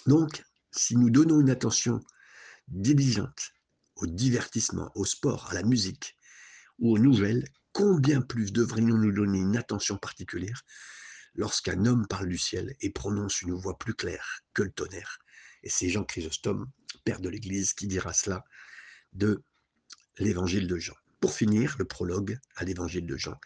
Donc, 0.08 0.44
si 0.72 0.98
nous 0.98 1.10
donnons 1.10 1.40
une 1.40 1.52
attention 1.52 2.02
diligente 2.68 3.52
au 3.96 4.08
divertissement, 4.08 4.92
au 4.96 5.06
sport, 5.06 5.50
à 5.52 5.54
la 5.54 5.64
musique 5.64 6.18
ou 6.80 6.96
aux 6.96 7.00
nouvelles, 7.00 7.46
combien 7.74 8.22
plus 8.22 8.51
devrions-nous 8.51 9.12
donner 9.12 9.40
une 9.40 9.58
attention 9.58 9.98
particulière 9.98 10.62
lorsqu'un 11.36 11.86
homme 11.86 12.08
parle 12.08 12.28
du 12.28 12.38
ciel 12.38 12.75
et 12.82 12.90
prononce 12.90 13.42
une 13.42 13.54
voix 13.54 13.78
plus 13.78 13.94
claire 13.94 14.42
que 14.54 14.63
le 14.63 14.72
tonnerre? 14.72 15.20
Et 15.63 15.70
c'est 15.70 15.90
Jean 15.90 16.04
Chrysostome, 16.04 16.70
père 17.04 17.20
de 17.20 17.30
l'Église, 17.30 17.74
qui 17.74 17.88
dira 17.88 18.13
cela 18.13 18.44
de 19.13 19.44
l'évangile 20.18 20.68
de 20.68 20.78
Jean. 20.78 20.96
Pour 21.20 21.34
finir, 21.34 21.75
le 21.78 21.86
prologue 21.86 22.40
à 22.56 22.66
l'évangile 22.66 23.06
de 23.06 23.16
Jean. 23.16 23.40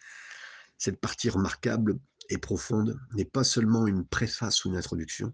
Cette 0.77 0.99
partie 0.99 1.29
remarquable 1.29 1.99
et 2.29 2.37
profonde 2.37 2.99
n'est 3.13 3.25
pas 3.25 3.43
seulement 3.43 3.87
une 3.87 4.05
préface 4.05 4.65
ou 4.65 4.69
une 4.69 4.77
introduction, 4.77 5.33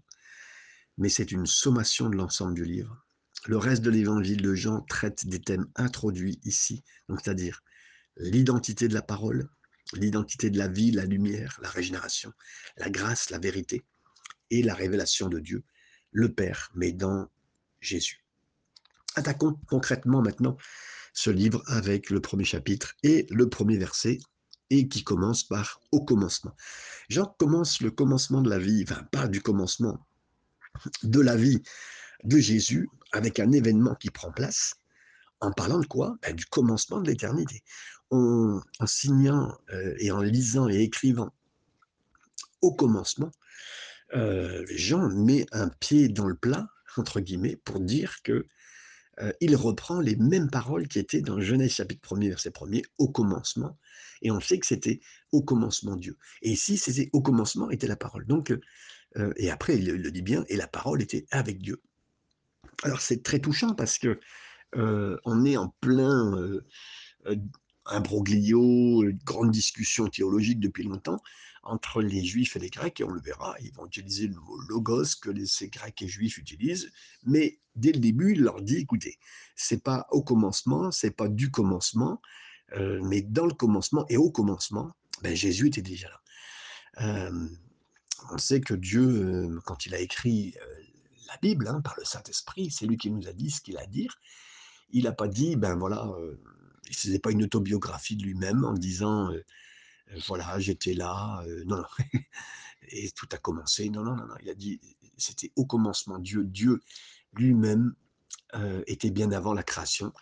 mais 0.98 1.08
c'est 1.08 1.32
une 1.32 1.46
sommation 1.46 2.08
de 2.08 2.16
l'ensemble 2.16 2.54
du 2.54 2.64
livre. 2.64 3.06
Le 3.46 3.56
reste 3.56 3.82
de 3.82 3.90
l'évangile 3.90 4.42
de 4.42 4.54
Jean 4.54 4.82
traite 4.82 5.26
des 5.26 5.40
thèmes 5.40 5.66
introduits 5.74 6.38
ici, 6.44 6.84
c'est-à-dire 7.08 7.60
l'identité 8.16 8.88
de 8.88 8.94
la 8.94 9.02
parole, 9.02 9.48
l'identité 9.94 10.50
de 10.50 10.58
la 10.58 10.68
vie, 10.68 10.90
la 10.90 11.04
lumière, 11.04 11.58
la 11.62 11.68
régénération, 11.68 12.32
la 12.76 12.90
grâce, 12.90 13.30
la 13.30 13.38
vérité 13.38 13.82
et 14.50 14.62
la 14.62 14.74
révélation 14.74 15.28
de 15.28 15.38
Dieu, 15.38 15.64
le 16.10 16.32
Père, 16.32 16.70
mais 16.74 16.92
dans 16.92 17.28
Jésus. 17.80 18.24
Attaquons 19.14 19.58
concrètement 19.66 20.22
maintenant 20.22 20.56
ce 21.14 21.30
livre 21.30 21.62
avec 21.66 22.10
le 22.10 22.20
premier 22.20 22.44
chapitre 22.44 22.94
et 23.02 23.26
le 23.30 23.48
premier 23.48 23.76
verset, 23.76 24.18
et 24.70 24.88
qui 24.88 25.04
commence 25.04 25.44
par 25.44 25.80
au 25.92 26.02
commencement. 26.02 26.56
Jean 27.10 27.26
commence 27.38 27.82
le 27.82 27.90
commencement 27.90 28.40
de 28.40 28.48
la 28.48 28.58
vie, 28.58 28.84
enfin 28.88 29.02
pas 29.12 29.28
du 29.28 29.42
commencement, 29.42 30.06
de 31.02 31.20
la 31.20 31.36
vie 31.36 31.62
de 32.24 32.38
Jésus 32.38 32.88
avec 33.12 33.38
un 33.38 33.52
événement 33.52 33.94
qui 33.94 34.08
prend 34.10 34.32
place 34.32 34.76
en 35.40 35.52
parlant 35.52 35.80
de 35.80 35.86
quoi? 35.86 36.16
Ben, 36.22 36.34
Du 36.34 36.46
commencement 36.46 37.00
de 37.00 37.10
l'éternité. 37.10 37.62
En, 38.14 38.60
signant 38.84 39.56
euh, 39.72 39.94
et 39.98 40.10
en 40.10 40.20
lisant 40.20 40.68
et 40.68 40.82
écrivant 40.82 41.32
au 42.60 42.74
commencement, 42.74 43.32
euh, 44.14 44.66
Jean 44.68 45.08
met 45.08 45.46
un 45.50 45.70
pied 45.70 46.10
dans 46.10 46.26
le 46.26 46.34
plat, 46.34 46.68
entre 46.98 47.20
guillemets, 47.20 47.56
pour 47.64 47.80
dire 47.80 48.22
que 48.22 48.46
euh, 49.22 49.32
il 49.40 49.56
reprend 49.56 49.98
les 50.00 50.16
mêmes 50.16 50.50
paroles 50.50 50.88
qui 50.88 50.98
étaient 50.98 51.22
dans 51.22 51.40
Genèse 51.40 51.72
chapitre 51.72 52.14
1er, 52.14 52.28
verset 52.28 52.50
1er, 52.50 52.82
au 52.98 53.08
commencement. 53.08 53.78
Et 54.20 54.30
on 54.30 54.40
sait 54.40 54.58
que 54.58 54.66
c'était 54.66 55.00
au 55.32 55.42
commencement 55.42 55.96
Dieu. 55.96 56.18
Et 56.42 56.50
ici, 56.50 56.76
c'était 56.76 57.08
au 57.14 57.22
commencement 57.22 57.70
était 57.70 57.86
la 57.86 57.96
parole. 57.96 58.26
Donc, 58.26 58.52
et 59.36 59.50
après, 59.50 59.76
il 59.76 59.86
le 59.86 60.10
dit 60.10 60.22
bien, 60.22 60.44
et 60.48 60.56
la 60.56 60.66
parole 60.66 61.00
était 61.00 61.26
avec 61.30 61.62
Dieu. 61.62 61.80
Alors, 62.82 63.00
c'est 63.00 63.22
très 63.22 63.38
touchant 63.38 63.74
parce 63.74 63.98
que 63.98 64.20
on 64.74 65.44
est 65.44 65.56
en 65.56 65.68
plein 65.80 66.60
imbroglio, 67.86 69.02
une 69.02 69.18
grande 69.24 69.50
discussion 69.50 70.08
théologique 70.08 70.60
depuis 70.60 70.84
longtemps 70.84 71.20
entre 71.64 72.02
les 72.02 72.24
juifs 72.24 72.56
et 72.56 72.58
les 72.58 72.70
grecs, 72.70 73.00
et 73.00 73.04
on 73.04 73.10
le 73.10 73.20
verra, 73.20 73.54
ils 73.60 73.72
vont 73.74 73.86
utiliser 73.86 74.26
le 74.26 74.34
mot 74.34 74.58
logos 74.68 75.14
que 75.20 75.30
les, 75.30 75.46
ces 75.46 75.68
grecs 75.68 76.02
et 76.02 76.08
juifs 76.08 76.38
utilisent, 76.38 76.90
mais 77.24 77.60
dès 77.76 77.92
le 77.92 78.00
début, 78.00 78.32
il 78.32 78.42
leur 78.42 78.60
dit, 78.62 78.78
écoutez, 78.78 79.18
c'est 79.54 79.82
pas 79.82 80.06
au 80.10 80.22
commencement, 80.22 80.90
c'est 80.90 81.12
pas 81.12 81.28
du 81.28 81.52
commencement, 81.52 82.20
mais 82.76 83.22
dans 83.22 83.46
le 83.46 83.54
commencement 83.54 84.04
et 84.08 84.16
au 84.16 84.30
commencement, 84.30 84.92
ben, 85.22 85.36
Jésus 85.36 85.68
était 85.68 85.82
déjà 85.82 86.08
là. 86.08 87.30
on 88.30 88.38
sait 88.38 88.60
que 88.60 88.74
Dieu, 88.74 89.60
quand 89.64 89.86
il 89.86 89.94
a 89.94 90.00
écrit 90.00 90.56
la 91.32 91.38
Bible, 91.40 91.68
hein, 91.68 91.80
par 91.80 91.94
le 91.96 92.04
Saint-Esprit, 92.04 92.70
c'est 92.70 92.86
lui 92.86 92.96
qui 92.96 93.10
nous 93.10 93.26
a 93.28 93.32
dit 93.32 93.50
ce 93.50 93.60
qu'il 93.60 93.78
a 93.78 93.82
à 93.82 93.86
dire. 93.86 94.18
Il 94.90 95.04
n'a 95.04 95.12
pas 95.12 95.28
dit, 95.28 95.56
ben 95.56 95.76
voilà, 95.76 96.06
euh, 96.18 96.38
il 96.92 96.96
ne 96.96 97.00
faisait 97.00 97.18
pas 97.18 97.30
une 97.30 97.44
autobiographie 97.44 98.16
de 98.16 98.22
lui-même 98.22 98.64
en 98.64 98.74
disant, 98.74 99.32
euh, 99.32 99.42
euh, 100.12 100.18
voilà, 100.26 100.58
j'étais 100.58 100.92
là, 100.92 101.42
non, 101.66 101.78
non, 101.78 101.84
et 102.88 103.10
tout 103.12 103.28
a 103.32 103.38
commencé. 103.38 103.88
Non, 103.88 104.02
non, 104.02 104.14
non, 104.14 104.26
non, 104.26 104.34
il 104.42 104.50
a 104.50 104.54
dit, 104.54 104.80
c'était 105.16 105.52
au 105.56 105.64
commencement, 105.64 106.18
Dieu, 106.18 106.44
Dieu 106.44 106.80
lui-même 107.34 107.94
était 108.86 109.10
bien 109.10 109.32
avant 109.32 109.54
la 109.54 109.62
création, 109.62 110.12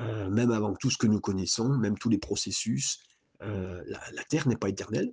même 0.00 0.50
avant 0.50 0.74
tout 0.74 0.90
ce 0.90 0.98
que 0.98 1.06
nous 1.06 1.20
connaissons, 1.20 1.68
même 1.68 1.96
tous 1.96 2.08
les 2.08 2.18
processus. 2.18 2.98
La, 3.38 4.24
terre 4.28 4.48
n'est 4.48 4.56
pas 4.56 4.68
éternelle, 4.68 5.12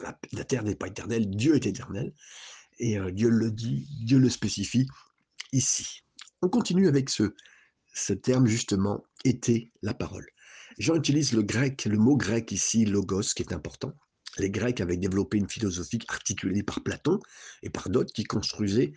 la 0.00 0.44
terre 0.44 0.62
n'est 0.62 0.76
pas 0.76 0.86
éternelle, 0.86 1.28
Dieu 1.28 1.56
est 1.56 1.66
éternel. 1.66 2.12
Et 2.78 2.96
Dieu 3.10 3.28
le 3.28 3.50
dit, 3.50 3.88
Dieu 4.04 4.18
le 4.18 4.30
spécifie 4.30 4.86
ici. 5.50 6.02
On 6.42 6.48
continue 6.48 6.86
avec 6.86 7.10
ce, 7.10 7.34
ce 7.92 8.12
terme 8.12 8.46
justement, 8.46 9.04
était 9.24 9.70
la 9.82 9.94
parole. 9.94 10.26
Jean 10.78 10.96
utilise 10.96 11.32
le 11.32 11.42
grec, 11.42 11.84
le 11.84 11.98
mot 11.98 12.16
grec 12.16 12.50
ici, 12.52 12.84
logos, 12.84 13.34
qui 13.34 13.42
est 13.42 13.52
important. 13.52 13.92
Les 14.38 14.50
Grecs 14.50 14.80
avaient 14.80 14.96
développé 14.96 15.36
une 15.36 15.48
philosophie 15.48 15.98
articulée 16.08 16.62
par 16.62 16.82
Platon 16.82 17.20
et 17.62 17.68
par 17.68 17.90
d'autres 17.90 18.12
qui 18.12 18.24
construisaient 18.24 18.92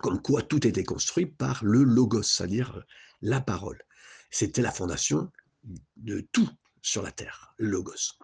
comme 0.00 0.22
quoi 0.22 0.42
tout 0.42 0.66
était 0.66 0.84
construit 0.84 1.26
par 1.26 1.64
le 1.64 1.82
logos, 1.82 2.22
c'est-à-dire 2.22 2.84
la 3.20 3.40
parole. 3.40 3.82
C'était 4.30 4.62
la 4.62 4.72
fondation 4.72 5.30
de 5.96 6.26
tout 6.32 6.48
sur 6.80 7.02
la 7.02 7.12
terre, 7.12 7.54
le 7.58 7.68
logos. 7.68 8.18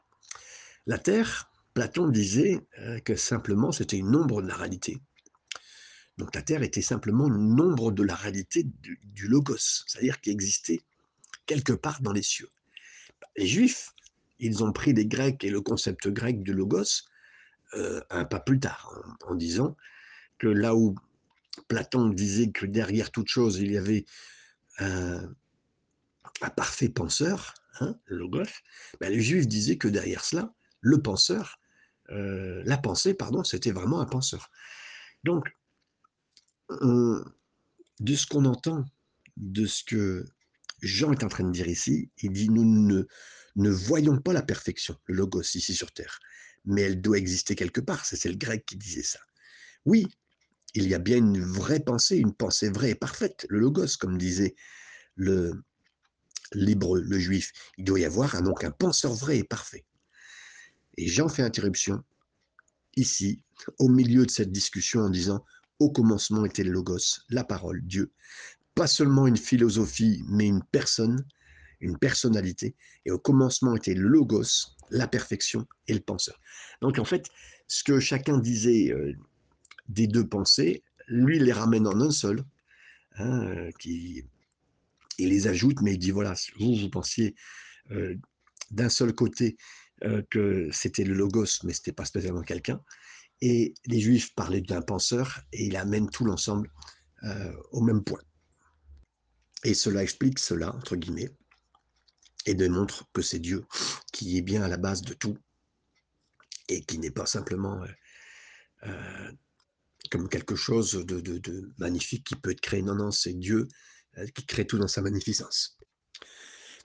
La 0.86 0.98
terre, 0.98 1.50
Platon 1.74 2.08
disait 2.08 2.66
euh, 2.78 2.98
que 3.00 3.14
simplement 3.14 3.70
c'était 3.72 3.98
une 3.98 4.16
ombre 4.16 4.42
de 4.42 4.48
la 4.48 4.56
réalité. 4.56 5.00
Donc 6.18 6.34
la 6.34 6.42
Terre 6.42 6.62
était 6.62 6.82
simplement 6.82 7.28
une 7.28 7.60
ombre 7.60 7.92
de 7.92 8.02
la 8.02 8.16
réalité 8.16 8.64
du, 8.64 9.28
logos, 9.28 9.84
c'est-à-dire 9.86 10.20
qui 10.20 10.30
existait 10.30 10.80
quelque 11.46 11.72
part 11.72 12.02
dans 12.02 12.12
les 12.12 12.22
cieux. 12.22 12.50
Les 13.36 13.46
Juifs, 13.46 13.92
ils 14.40 14.64
ont 14.64 14.72
pris 14.72 14.92
les 14.92 15.06
Grecs 15.06 15.42
et 15.44 15.50
le 15.50 15.60
concept 15.60 16.08
grec 16.08 16.42
du 16.42 16.52
logos 16.52 17.04
euh, 17.74 18.00
un 18.10 18.24
pas 18.24 18.40
plus 18.40 18.58
tard, 18.58 18.92
en, 19.26 19.34
disant 19.34 19.76
que 20.38 20.48
là 20.48 20.74
où 20.74 20.96
Platon 21.68 22.08
disait 22.08 22.50
que 22.50 22.66
derrière 22.66 23.10
toute 23.10 23.28
chose, 23.28 23.58
il 23.58 23.72
y 23.72 23.76
avait 23.76 24.04
un, 24.78 25.34
parfait 26.56 26.88
penseur, 26.88 27.54
hein, 27.80 27.96
le 28.06 28.18
logos, 28.18 28.50
ben, 29.00 29.12
les 29.12 29.20
Juifs 29.20 29.46
disaient 29.46 29.76
que 29.76 29.88
derrière 29.88 30.24
cela, 30.24 30.52
le 30.80 31.00
penseur, 31.00 31.60
euh, 32.10 32.62
la 32.64 32.78
pensée, 32.78 33.14
pardon, 33.14 33.44
c'était 33.44 33.72
vraiment 33.72 34.00
un 34.00 34.06
penseur. 34.06 34.50
Donc, 35.24 35.52
euh, 36.70 37.24
de 38.00 38.14
ce 38.14 38.26
qu'on 38.26 38.44
entend, 38.44 38.84
de 39.36 39.66
ce 39.66 39.84
que 39.84 40.24
Jean 40.82 41.12
est 41.12 41.24
en 41.24 41.28
train 41.28 41.44
de 41.44 41.52
dire 41.52 41.68
ici, 41.68 42.10
il 42.18 42.32
dit 42.32 42.48
nous 42.48 42.64
ne, 42.64 43.04
ne 43.56 43.70
voyons 43.70 44.18
pas 44.20 44.32
la 44.32 44.42
perfection, 44.42 44.96
le 45.06 45.14
logos 45.14 45.54
ici 45.54 45.74
sur 45.74 45.92
Terre, 45.92 46.18
mais 46.64 46.82
elle 46.82 47.00
doit 47.00 47.18
exister 47.18 47.54
quelque 47.54 47.80
part. 47.80 48.04
C'est 48.04 48.28
le 48.28 48.36
grec 48.36 48.64
qui 48.66 48.76
disait 48.76 49.02
ça. 49.02 49.18
Oui, 49.84 50.06
il 50.74 50.86
y 50.86 50.94
a 50.94 50.98
bien 50.98 51.18
une 51.18 51.40
vraie 51.40 51.80
pensée, 51.80 52.16
une 52.16 52.34
pensée 52.34 52.70
vraie 52.70 52.90
et 52.90 52.94
parfaite, 52.94 53.46
le 53.48 53.58
logos, 53.58 53.96
comme 53.98 54.18
disait 54.18 54.54
le 55.16 55.62
libre, 56.52 56.98
le 56.98 57.18
juif. 57.18 57.52
Il 57.78 57.84
doit 57.84 58.00
y 58.00 58.04
avoir 58.04 58.40
donc 58.42 58.64
un 58.64 58.70
penseur 58.70 59.14
vrai 59.14 59.38
et 59.38 59.44
parfait. 59.44 59.84
Et 60.96 61.08
Jean 61.08 61.28
fait 61.28 61.42
interruption 61.42 62.02
ici, 62.96 63.42
au 63.78 63.88
milieu 63.88 64.26
de 64.26 64.30
cette 64.30 64.52
discussion, 64.52 65.00
en 65.00 65.10
disant 65.10 65.44
Au 65.78 65.90
commencement 65.90 66.44
était 66.44 66.64
le 66.64 66.72
Logos, 66.72 67.20
la 67.30 67.44
parole, 67.44 67.82
Dieu. 67.84 68.12
Pas 68.74 68.86
seulement 68.86 69.26
une 69.26 69.36
philosophie, 69.36 70.24
mais 70.28 70.46
une 70.46 70.62
personne, 70.62 71.24
une 71.80 71.98
personnalité. 71.98 72.74
Et 73.04 73.10
au 73.10 73.18
commencement 73.18 73.76
était 73.76 73.94
le 73.94 74.08
Logos, 74.08 74.74
la 74.90 75.06
perfection 75.06 75.66
et 75.86 75.94
le 75.94 76.00
penseur. 76.00 76.40
Donc 76.80 76.98
en 76.98 77.04
fait, 77.04 77.26
ce 77.66 77.84
que 77.84 78.00
chacun 78.00 78.38
disait 78.38 78.90
euh, 78.92 79.14
des 79.88 80.06
deux 80.06 80.26
pensées, 80.26 80.82
lui 81.06 81.38
les 81.38 81.52
ramène 81.52 81.86
en 81.86 82.00
un 82.00 82.10
seul, 82.10 82.42
hein, 83.16 83.42
euh, 83.44 83.70
qui, 83.78 84.24
il 85.18 85.28
les 85.28 85.46
ajoute, 85.46 85.80
mais 85.82 85.94
il 85.94 85.98
dit 85.98 86.10
voilà, 86.10 86.34
vous, 86.58 86.74
vous 86.74 86.90
pensiez 86.90 87.34
euh, 87.90 88.16
d'un 88.70 88.88
seul 88.88 89.14
côté 89.14 89.56
que 90.30 90.68
c'était 90.70 91.02
le 91.02 91.12
logos, 91.12 91.64
mais 91.64 91.72
ce 91.72 91.80
n'était 91.80 91.90
pas 91.90 92.04
spécialement 92.04 92.42
quelqu'un. 92.42 92.80
Et 93.40 93.74
les 93.86 94.00
juifs 94.00 94.34
parlaient 94.34 94.60
d'un 94.60 94.82
penseur 94.82 95.40
et 95.52 95.66
il 95.66 95.76
amène 95.76 96.10
tout 96.10 96.24
l'ensemble 96.24 96.70
euh, 97.24 97.52
au 97.70 97.80
même 97.80 98.02
point. 98.02 98.20
Et 99.64 99.74
cela 99.74 100.02
explique 100.02 100.38
cela, 100.38 100.74
entre 100.74 100.96
guillemets, 100.96 101.30
et 102.46 102.54
démontre 102.54 103.08
que 103.12 103.22
c'est 103.22 103.38
Dieu 103.38 103.64
qui 104.12 104.38
est 104.38 104.42
bien 104.42 104.62
à 104.62 104.68
la 104.68 104.76
base 104.76 105.02
de 105.02 105.14
tout 105.14 105.36
et 106.68 106.82
qui 106.82 106.98
n'est 106.98 107.10
pas 107.10 107.26
simplement 107.26 107.82
euh, 108.84 109.32
comme 110.10 110.28
quelque 110.28 110.56
chose 110.56 110.92
de, 110.92 111.20
de, 111.20 111.72
magnifique 111.78 112.24
qui 112.24 112.36
peut 112.36 112.50
être 112.50 112.60
créé. 112.60 112.82
Non, 112.82 112.94
non, 112.94 113.10
c'est 113.10 113.34
Dieu 113.34 113.68
qui 114.34 114.46
crée 114.46 114.66
tout 114.66 114.78
dans 114.78 114.88
sa 114.88 115.02
magnificence. 115.02 115.78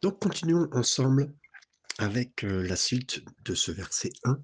Donc 0.02 0.22
continuons 0.22 0.68
ensemble 0.72 1.34
avec 1.98 2.42
la 2.42 2.76
suite 2.76 3.24
de 3.46 3.56
ce 3.56 3.72
verset 3.72 4.12
1. 4.24 4.38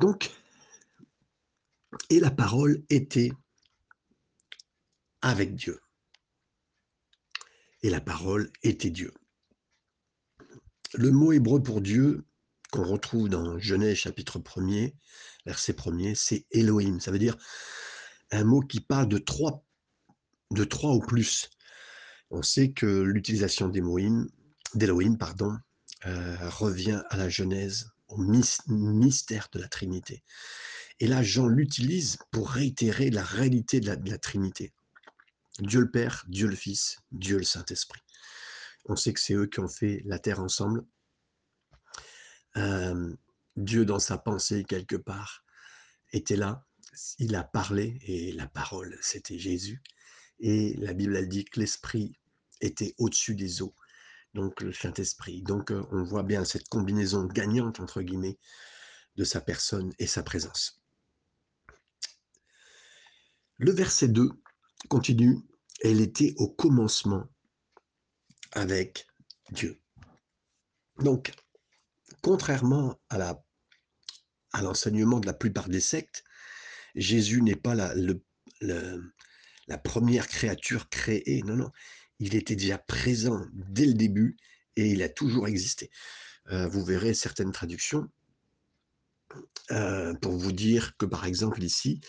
Donc, 0.00 0.30
et 2.08 2.20
la 2.20 2.30
parole 2.30 2.82
était 2.88 3.32
avec 5.20 5.54
Dieu. 5.54 5.78
Et 7.82 7.90
la 7.90 8.00
parole 8.00 8.50
était 8.62 8.90
Dieu. 8.90 9.12
Le 10.94 11.10
mot 11.10 11.32
hébreu 11.32 11.62
pour 11.62 11.80
Dieu 11.82 12.24
qu'on 12.72 12.84
retrouve 12.84 13.28
dans 13.28 13.58
Genèse 13.58 13.96
chapitre 13.96 14.38
1er, 14.38 14.94
verset 15.44 15.72
1er, 15.72 16.14
c'est 16.14 16.46
Elohim. 16.50 16.98
Ça 17.00 17.10
veut 17.10 17.18
dire 17.18 17.36
un 18.30 18.44
mot 18.44 18.60
qui 18.60 18.80
parle 18.80 19.08
de 19.08 19.18
trois, 19.18 19.64
de 20.50 20.64
trois 20.64 20.94
ou 20.94 21.00
plus. 21.00 21.50
On 22.30 22.42
sait 22.42 22.72
que 22.72 22.86
l'utilisation 22.86 23.68
d'Elohim, 23.68 25.18
pardon, 25.18 25.58
euh, 26.06 26.48
revient 26.48 27.02
à 27.10 27.16
la 27.16 27.28
Genèse, 27.28 27.90
au 28.10 28.18
mystère 28.18 29.48
de 29.52 29.58
la 29.58 29.68
Trinité. 29.68 30.22
Et 30.98 31.06
là, 31.06 31.22
Jean 31.22 31.46
l'utilise 31.46 32.18
pour 32.30 32.50
réitérer 32.50 33.10
la 33.10 33.24
réalité 33.24 33.80
de 33.80 33.86
la, 33.86 34.18
Trinité. 34.18 34.72
Dieu 35.58 35.80
le 35.80 35.90
Père, 35.90 36.24
Dieu 36.28 36.46
le 36.46 36.56
Fils, 36.56 36.98
Dieu 37.10 37.38
le 37.38 37.44
Saint-Esprit. 37.44 38.02
On 38.86 38.96
sait 38.96 39.12
que 39.12 39.20
c'est 39.20 39.34
eux 39.34 39.46
qui 39.46 39.60
ont 39.60 39.68
fait 39.68 40.02
la 40.04 40.18
terre 40.18 40.40
ensemble. 40.40 40.84
Euh, 42.56 43.14
Dieu, 43.56 43.84
dans 43.84 43.98
sa 43.98 44.18
pensée, 44.18 44.64
quelque 44.64 44.96
part, 44.96 45.44
était 46.12 46.36
là. 46.36 46.66
Il 47.18 47.34
a 47.34 47.44
parlé, 47.44 47.98
et 48.02 48.32
la 48.32 48.46
parole, 48.46 48.98
c'était 49.00 49.38
Jésus. 49.38 49.82
Et 50.38 50.74
la 50.74 50.92
Bible, 50.92 51.16
elle 51.16 51.28
dit 51.28 51.44
que 51.44 51.60
l'Esprit 51.60 52.18
était 52.60 52.94
au-dessus 52.98 53.34
des 53.34 53.62
eaux 53.62 53.74
donc 54.34 54.60
le 54.60 54.72
Saint-Esprit. 54.72 55.42
Donc 55.42 55.70
euh, 55.70 55.82
on 55.90 56.02
voit 56.02 56.22
bien 56.22 56.44
cette 56.44 56.68
combinaison 56.68 57.26
gagnante, 57.26 57.80
entre 57.80 58.02
guillemets, 58.02 58.38
de 59.16 59.24
sa 59.24 59.40
personne 59.40 59.92
et 59.98 60.06
sa 60.06 60.22
présence. 60.22 60.80
Le 63.58 63.72
verset 63.72 64.08
2 64.08 64.30
continue, 64.88 65.38
elle 65.82 66.00
était 66.00 66.34
au 66.38 66.48
commencement 66.48 67.28
avec 68.52 69.06
Dieu. 69.50 69.80
Donc, 70.98 71.32
contrairement 72.22 73.00
à 73.08 73.18
la 73.18 73.44
à 74.52 74.62
l'enseignement 74.62 75.20
de 75.20 75.26
la 75.26 75.32
plupart 75.32 75.68
des 75.68 75.80
sectes, 75.80 76.24
Jésus 76.96 77.40
n'est 77.40 77.54
pas 77.54 77.76
la, 77.76 77.94
la 79.68 79.78
première 79.78 80.26
créature 80.26 80.88
créée. 80.88 81.42
Non, 81.44 81.54
non. 81.54 81.70
Il 82.20 82.36
était 82.36 82.56
déjà 82.56 82.78
présent 82.78 83.44
dès 83.52 83.86
le 83.86 83.94
début 83.94 84.36
et 84.76 84.90
il 84.90 85.02
a 85.02 85.08
toujours 85.08 85.48
existé. 85.48 85.90
Euh, 86.50 86.68
vous 86.68 86.84
verrez 86.84 87.14
certaines 87.14 87.52
traductions 87.52 88.08
euh, 89.70 90.14
pour 90.14 90.32
vous 90.32 90.52
dire 90.52 90.96
que, 90.96 91.06
par 91.06 91.24
exemple, 91.24 91.62
ici, 91.62 92.00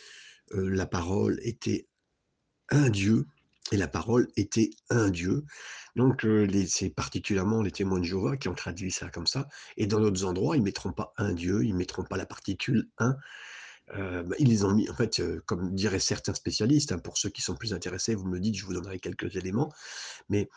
euh, 0.53 0.69
la 0.69 0.85
parole 0.85 1.39
était 1.43 1.87
un 2.69 2.89
Dieu 2.89 3.25
et 3.71 3.77
la 3.77 3.87
parole 3.87 4.27
était 4.35 4.71
un 4.89 5.09
Dieu. 5.09 5.45
Donc, 5.95 6.25
c'est 6.67 6.89
particulièrement 6.89 7.61
les 7.61 7.71
témoins 7.71 7.99
de 7.99 8.05
Jéhovah 8.05 8.37
qui 8.37 8.49
ont 8.49 8.55
traduit 8.55 8.91
ça 8.91 9.09
comme 9.09 9.27
ça. 9.27 9.47
Et 9.77 9.87
dans 9.87 9.99
d'autres 9.99 10.25
endroits, 10.25 10.55
ils 10.55 10.61
ne 10.61 10.65
mettront 10.65 10.93
pas 10.93 11.13
un 11.17 11.33
Dieu, 11.33 11.63
ils 11.63 11.73
ne 11.73 11.77
mettront 11.77 12.03
pas 12.03 12.17
la 12.17 12.25
particule 12.25 12.89
un. 12.97 13.15
Bah, 13.93 14.35
ils 14.39 14.47
les 14.47 14.63
ont 14.63 14.73
mis, 14.73 14.89
en 14.89 14.93
fait, 14.93 15.21
comme 15.45 15.75
diraient 15.75 15.99
certains 15.99 16.33
spécialistes, 16.33 16.91
hein, 16.91 16.99
pour 16.99 17.17
ceux 17.17 17.29
qui 17.29 17.41
sont 17.41 17.55
plus 17.55 17.73
intéressés, 17.73 18.15
vous 18.15 18.27
me 18.27 18.39
dites, 18.39 18.55
je 18.55 18.65
vous 18.65 18.73
donnerai 18.73 18.99
quelques 18.99 19.35
éléments, 19.35 19.71
mais 20.29 20.49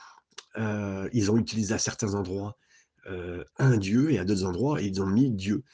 ils 0.57 1.31
ont 1.31 1.37
utilisé 1.37 1.75
à 1.75 1.79
certains 1.79 2.15
endroits 2.15 2.57
un 3.59 3.77
Dieu 3.77 4.13
et 4.13 4.19
à 4.19 4.25
d'autres 4.25 4.45
endroits, 4.45 4.81
ils 4.81 5.03
ont 5.03 5.07
mis 5.07 5.31
Dieu. 5.31 5.65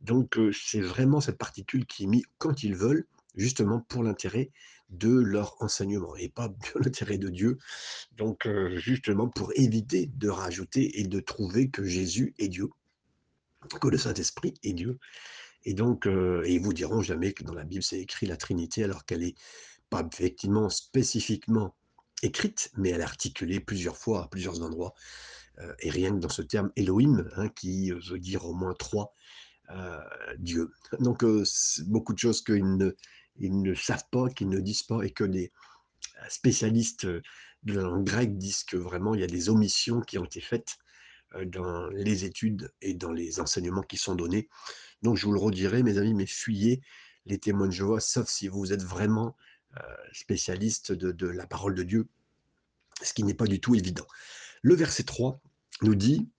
Donc, 0.00 0.38
c'est 0.52 0.80
vraiment 0.80 1.20
cette 1.20 1.38
particule 1.38 1.86
qui 1.86 2.04
est 2.04 2.06
mise 2.06 2.24
quand 2.38 2.62
ils 2.62 2.76
veulent, 2.76 3.06
justement 3.34 3.80
pour 3.80 4.02
l'intérêt 4.02 4.50
de 4.90 5.10
leur 5.10 5.60
enseignement 5.60 6.14
et 6.16 6.28
pas 6.28 6.48
pour 6.72 6.80
l'intérêt 6.80 7.18
de 7.18 7.28
Dieu. 7.28 7.58
Donc, 8.16 8.48
justement 8.76 9.28
pour 9.28 9.52
éviter 9.56 10.06
de 10.06 10.28
rajouter 10.28 11.00
et 11.00 11.04
de 11.04 11.20
trouver 11.20 11.70
que 11.70 11.84
Jésus 11.84 12.34
est 12.38 12.48
Dieu, 12.48 12.68
que 13.80 13.88
le 13.88 13.98
Saint-Esprit 13.98 14.54
est 14.62 14.74
Dieu. 14.74 14.98
Et 15.66 15.74
donc, 15.74 16.06
et 16.06 16.54
ils 16.54 16.60
vous 16.60 16.72
diront 16.72 17.02
jamais 17.02 17.32
que 17.32 17.42
dans 17.42 17.52
la 17.52 17.64
Bible 17.64 17.82
c'est 17.82 18.00
écrit 18.00 18.26
la 18.26 18.36
Trinité 18.36 18.84
alors 18.84 19.04
qu'elle 19.04 19.24
est 19.24 19.34
pas 19.90 20.08
effectivement 20.12 20.70
spécifiquement 20.70 21.74
écrite, 22.22 22.70
mais 22.76 22.90
elle 22.90 23.00
est 23.00 23.04
articulée 23.04 23.58
plusieurs 23.58 23.96
fois 23.96 24.24
à 24.24 24.28
plusieurs 24.28 24.62
endroits. 24.62 24.94
et 25.80 25.90
rien 25.90 26.12
que 26.12 26.20
dans 26.20 26.28
ce 26.28 26.42
terme 26.42 26.70
Elohim, 26.76 27.28
hein, 27.36 27.48
qui 27.48 27.90
veut 27.90 28.18
dire 28.20 28.46
au 28.46 28.54
moins 28.54 28.74
trois 28.74 29.12
dieux. 30.38 30.70
Donc, 31.00 31.24
beaucoup 31.86 32.12
de 32.12 32.18
choses 32.18 32.44
qu'ils 32.44 32.76
ne, 32.76 32.92
ils 33.36 33.60
ne 33.60 33.74
savent 33.74 34.08
pas, 34.12 34.30
qu'ils 34.30 34.48
ne 34.48 34.60
disent 34.60 34.84
pas, 34.84 35.02
et 35.02 35.10
que 35.10 35.24
les 35.24 35.52
spécialistes 36.28 37.06
de 37.06 37.72
la 37.72 37.82
langue 37.82 38.06
grecque 38.06 38.38
disent 38.38 38.62
que 38.62 38.76
vraiment 38.76 39.14
il 39.14 39.20
y 39.20 39.24
a 39.24 39.28
des 39.28 39.48
omissions 39.48 40.00
qui 40.00 40.18
ont 40.18 40.24
été 40.24 40.40
faites 40.40 40.76
dans 41.46 41.88
les 41.88 42.24
études 42.24 42.70
et 42.80 42.94
dans 42.94 43.12
les 43.12 43.40
enseignements 43.40 43.82
qui 43.82 43.96
sont 43.96 44.14
donnés. 44.14 44.48
Donc 45.02 45.16
je 45.16 45.26
vous 45.26 45.32
le 45.32 45.38
redirai, 45.38 45.82
mes 45.82 45.98
amis, 45.98 46.14
mais 46.14 46.26
fuyez 46.26 46.80
les 47.26 47.38
témoins 47.38 47.66
de 47.66 47.72
Jéhovah, 47.72 48.00
sauf 48.00 48.28
si 48.28 48.48
vous 48.48 48.72
êtes 48.72 48.82
vraiment 48.82 49.36
spécialiste 50.12 50.92
de, 50.92 51.12
de 51.12 51.26
la 51.26 51.46
parole 51.46 51.74
de 51.74 51.82
Dieu, 51.82 52.08
ce 53.02 53.12
qui 53.12 53.24
n'est 53.24 53.34
pas 53.34 53.46
du 53.46 53.60
tout 53.60 53.74
évident. 53.74 54.06
Le 54.62 54.74
verset 54.74 55.02
3 55.02 55.38
nous 55.82 55.94
dit, 55.94 56.30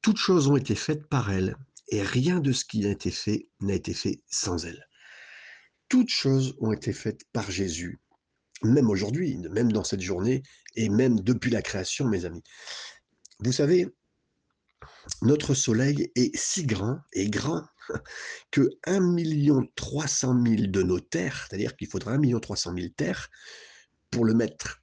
Toutes 0.00 0.18
choses 0.18 0.46
ont 0.46 0.56
été 0.56 0.76
faites 0.76 1.08
par 1.08 1.32
elle, 1.32 1.56
et 1.88 2.02
rien 2.02 2.38
de 2.38 2.52
ce 2.52 2.64
qui 2.64 2.86
a 2.86 2.90
été 2.90 3.10
fait 3.10 3.48
n'a 3.60 3.74
été 3.74 3.94
fait 3.94 4.22
sans 4.28 4.64
elle 4.64 4.86
toutes 5.92 6.08
choses 6.08 6.56
ont 6.58 6.72
été 6.72 6.94
faites 6.94 7.20
par 7.34 7.50
Jésus, 7.50 8.00
même 8.62 8.88
aujourd'hui, 8.88 9.36
même 9.50 9.70
dans 9.70 9.84
cette 9.84 10.00
journée, 10.00 10.42
et 10.74 10.88
même 10.88 11.20
depuis 11.20 11.50
la 11.50 11.60
création, 11.60 12.08
mes 12.08 12.24
amis. 12.24 12.42
Vous 13.40 13.52
savez, 13.52 13.94
notre 15.20 15.52
soleil 15.52 16.10
est 16.14 16.34
si 16.34 16.64
grand 16.64 17.00
et 17.12 17.28
grand 17.28 17.66
que 18.50 18.68
1 18.86 19.16
300 19.74 20.44
000 20.44 20.62
de 20.68 20.82
nos 20.82 21.00
terres, 21.00 21.46
c'est-à-dire 21.48 21.76
qu'il 21.76 21.88
faudra 21.88 22.12
1 22.12 22.40
300 22.40 22.74
000 22.74 22.88
terres 22.96 23.28
pour 24.10 24.24
le 24.24 24.34
mettre 24.34 24.82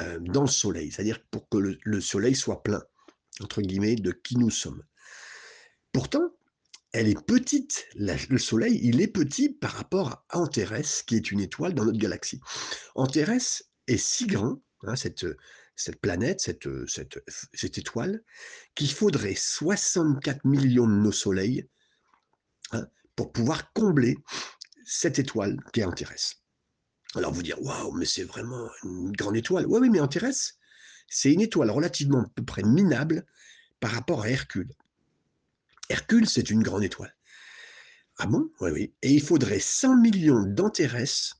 euh, 0.00 0.18
dans 0.20 0.42
le 0.42 0.48
soleil, 0.48 0.90
c'est-à-dire 0.90 1.20
pour 1.30 1.48
que 1.48 1.58
le 1.80 2.00
soleil 2.00 2.34
soit 2.34 2.62
plein, 2.62 2.82
entre 3.40 3.62
guillemets, 3.62 3.96
de 3.96 4.12
qui 4.12 4.36
nous 4.36 4.50
sommes. 4.50 4.82
Pourtant, 5.92 6.30
elle 6.92 7.08
est 7.08 7.26
petite. 7.26 7.86
le 7.94 8.38
Soleil, 8.38 8.80
il 8.82 9.00
est 9.00 9.06
petit 9.06 9.50
par 9.50 9.72
rapport 9.72 10.24
à 10.30 10.38
Antares, 10.38 11.04
qui 11.06 11.16
est 11.16 11.30
une 11.30 11.40
étoile 11.40 11.74
dans 11.74 11.84
notre 11.84 11.98
galaxie. 11.98 12.40
Antares 12.94 13.62
est 13.86 13.96
si 13.96 14.26
grand, 14.26 14.62
hein, 14.82 14.96
cette, 14.96 15.26
cette 15.74 16.00
planète, 16.00 16.40
cette, 16.40 16.68
cette, 16.88 17.22
cette, 17.52 17.78
étoile, 17.78 18.22
qu'il 18.74 18.90
faudrait 18.90 19.34
64 19.34 20.44
millions 20.44 20.86
de 20.86 20.94
nos 20.94 21.12
soleils 21.12 21.68
hein, 22.72 22.86
pour 23.14 23.32
pouvoir 23.32 23.72
combler 23.72 24.16
cette 24.84 25.18
étoile 25.18 25.58
qui 25.72 25.80
est 25.80 25.84
Antares. 25.84 26.34
Alors 27.14 27.32
vous 27.32 27.42
dire, 27.42 27.60
waouh, 27.62 27.92
mais 27.92 28.06
c'est 28.06 28.24
vraiment 28.24 28.68
une 28.84 29.12
grande 29.12 29.36
étoile. 29.36 29.66
Oui, 29.66 29.80
oui, 29.80 29.90
mais 29.90 30.00
Antares, 30.00 30.54
c'est 31.08 31.32
une 31.32 31.40
étoile 31.40 31.70
relativement 31.70 32.22
à 32.22 32.28
peu 32.34 32.44
près 32.44 32.62
minable 32.62 33.26
par 33.80 33.92
rapport 33.92 34.22
à 34.22 34.30
Hercule. 34.30 34.72
Hercule, 35.88 36.28
c'est 36.28 36.50
une 36.50 36.62
grande 36.62 36.84
étoile. 36.84 37.14
Ah 38.18 38.26
bon? 38.26 38.50
Oui, 38.60 38.70
oui. 38.70 38.94
Et 39.02 39.12
il 39.12 39.22
faudrait 39.22 39.60
100 39.60 39.98
millions 39.98 40.42
d'antérès 40.42 41.34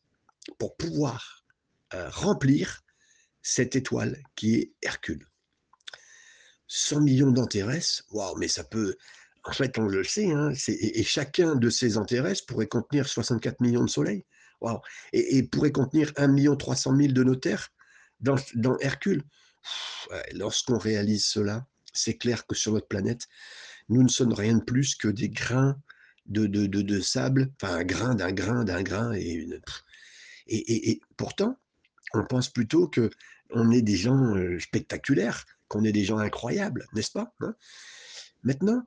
pour 0.59 0.77
pouvoir 0.77 1.45
euh, 1.95 2.09
remplir 2.11 2.85
cette 3.43 3.77
étoile 3.77 4.23
qui 4.35 4.57
est 4.57 4.73
Hercule. 4.83 5.27
100 6.69 7.01
millions 7.01 7.31
d'antérès, 7.31 8.05
waouh, 8.11 8.37
mais 8.37 8.49
ça 8.49 8.65
peut. 8.65 8.97
En 9.47 9.53
fait, 9.53 9.79
on 9.79 9.87
le 9.87 10.03
sait, 10.03 10.33
hein, 10.33 10.53
et, 10.67 11.05
chacun 11.05 11.55
de 11.55 11.71
ces 11.71 11.99
antérès 11.99 12.43
pourrait 12.43 12.67
contenir 12.67 13.07
64 13.09 13.61
millions 13.61 13.85
de 13.85 13.91
soleils. 13.91 14.25
Waouh. 14.61 14.81
Et, 15.13 15.43
pourrait 15.45 15.73
contenir 15.73 16.13
1 16.17 16.57
300 16.57 16.97
000 16.97 17.13
de 17.13 17.23
nos 17.23 17.37
terres 17.37 17.69
dans, 18.21 18.37
dans 18.55 18.77
Hercule. 18.79 19.23
Lorsqu'on 20.33 20.79
réalise 20.79 21.25
cela, 21.25 21.67
c'est 21.93 22.17
clair 22.17 22.47
que 22.47 22.57
sur 22.57 22.73
notre 22.73 22.89
planète, 22.89 23.29
nous 23.89 24.03
ne 24.03 24.09
sommes 24.09 24.33
rien 24.33 24.57
de 24.57 24.65
plus 24.65 24.97
que 24.97 25.09
des 25.09 25.29
grains 25.29 25.81
de, 26.27 26.47
de, 26.47 26.67
de, 26.67 27.01
sable, 27.01 27.53
enfin 27.63 27.77
un 27.77 27.85
grain 27.85 28.15
d'un 28.17 28.33
grain 28.33 28.65
d'un 28.65 28.83
grain. 28.83 29.13
Et, 29.15 29.47
et, 30.49 30.91
et, 30.91 31.01
pourtant, 31.17 31.57
on 32.15 32.25
pense 32.25 32.49
plutôt 32.49 32.89
que 32.89 33.11
on 33.51 33.71
est 33.71 33.83
des 33.83 33.97
gens 33.97 34.35
euh, 34.35 34.59
spectaculaires, 34.59 35.45
qu'on 35.69 35.85
est 35.85 35.93
des 35.93 36.05
gens 36.05 36.19
incroyables, 36.19 36.87
n'est-ce 36.95 37.13
pas 37.13 37.33
hein? 37.41 37.55
Maintenant, 38.43 38.85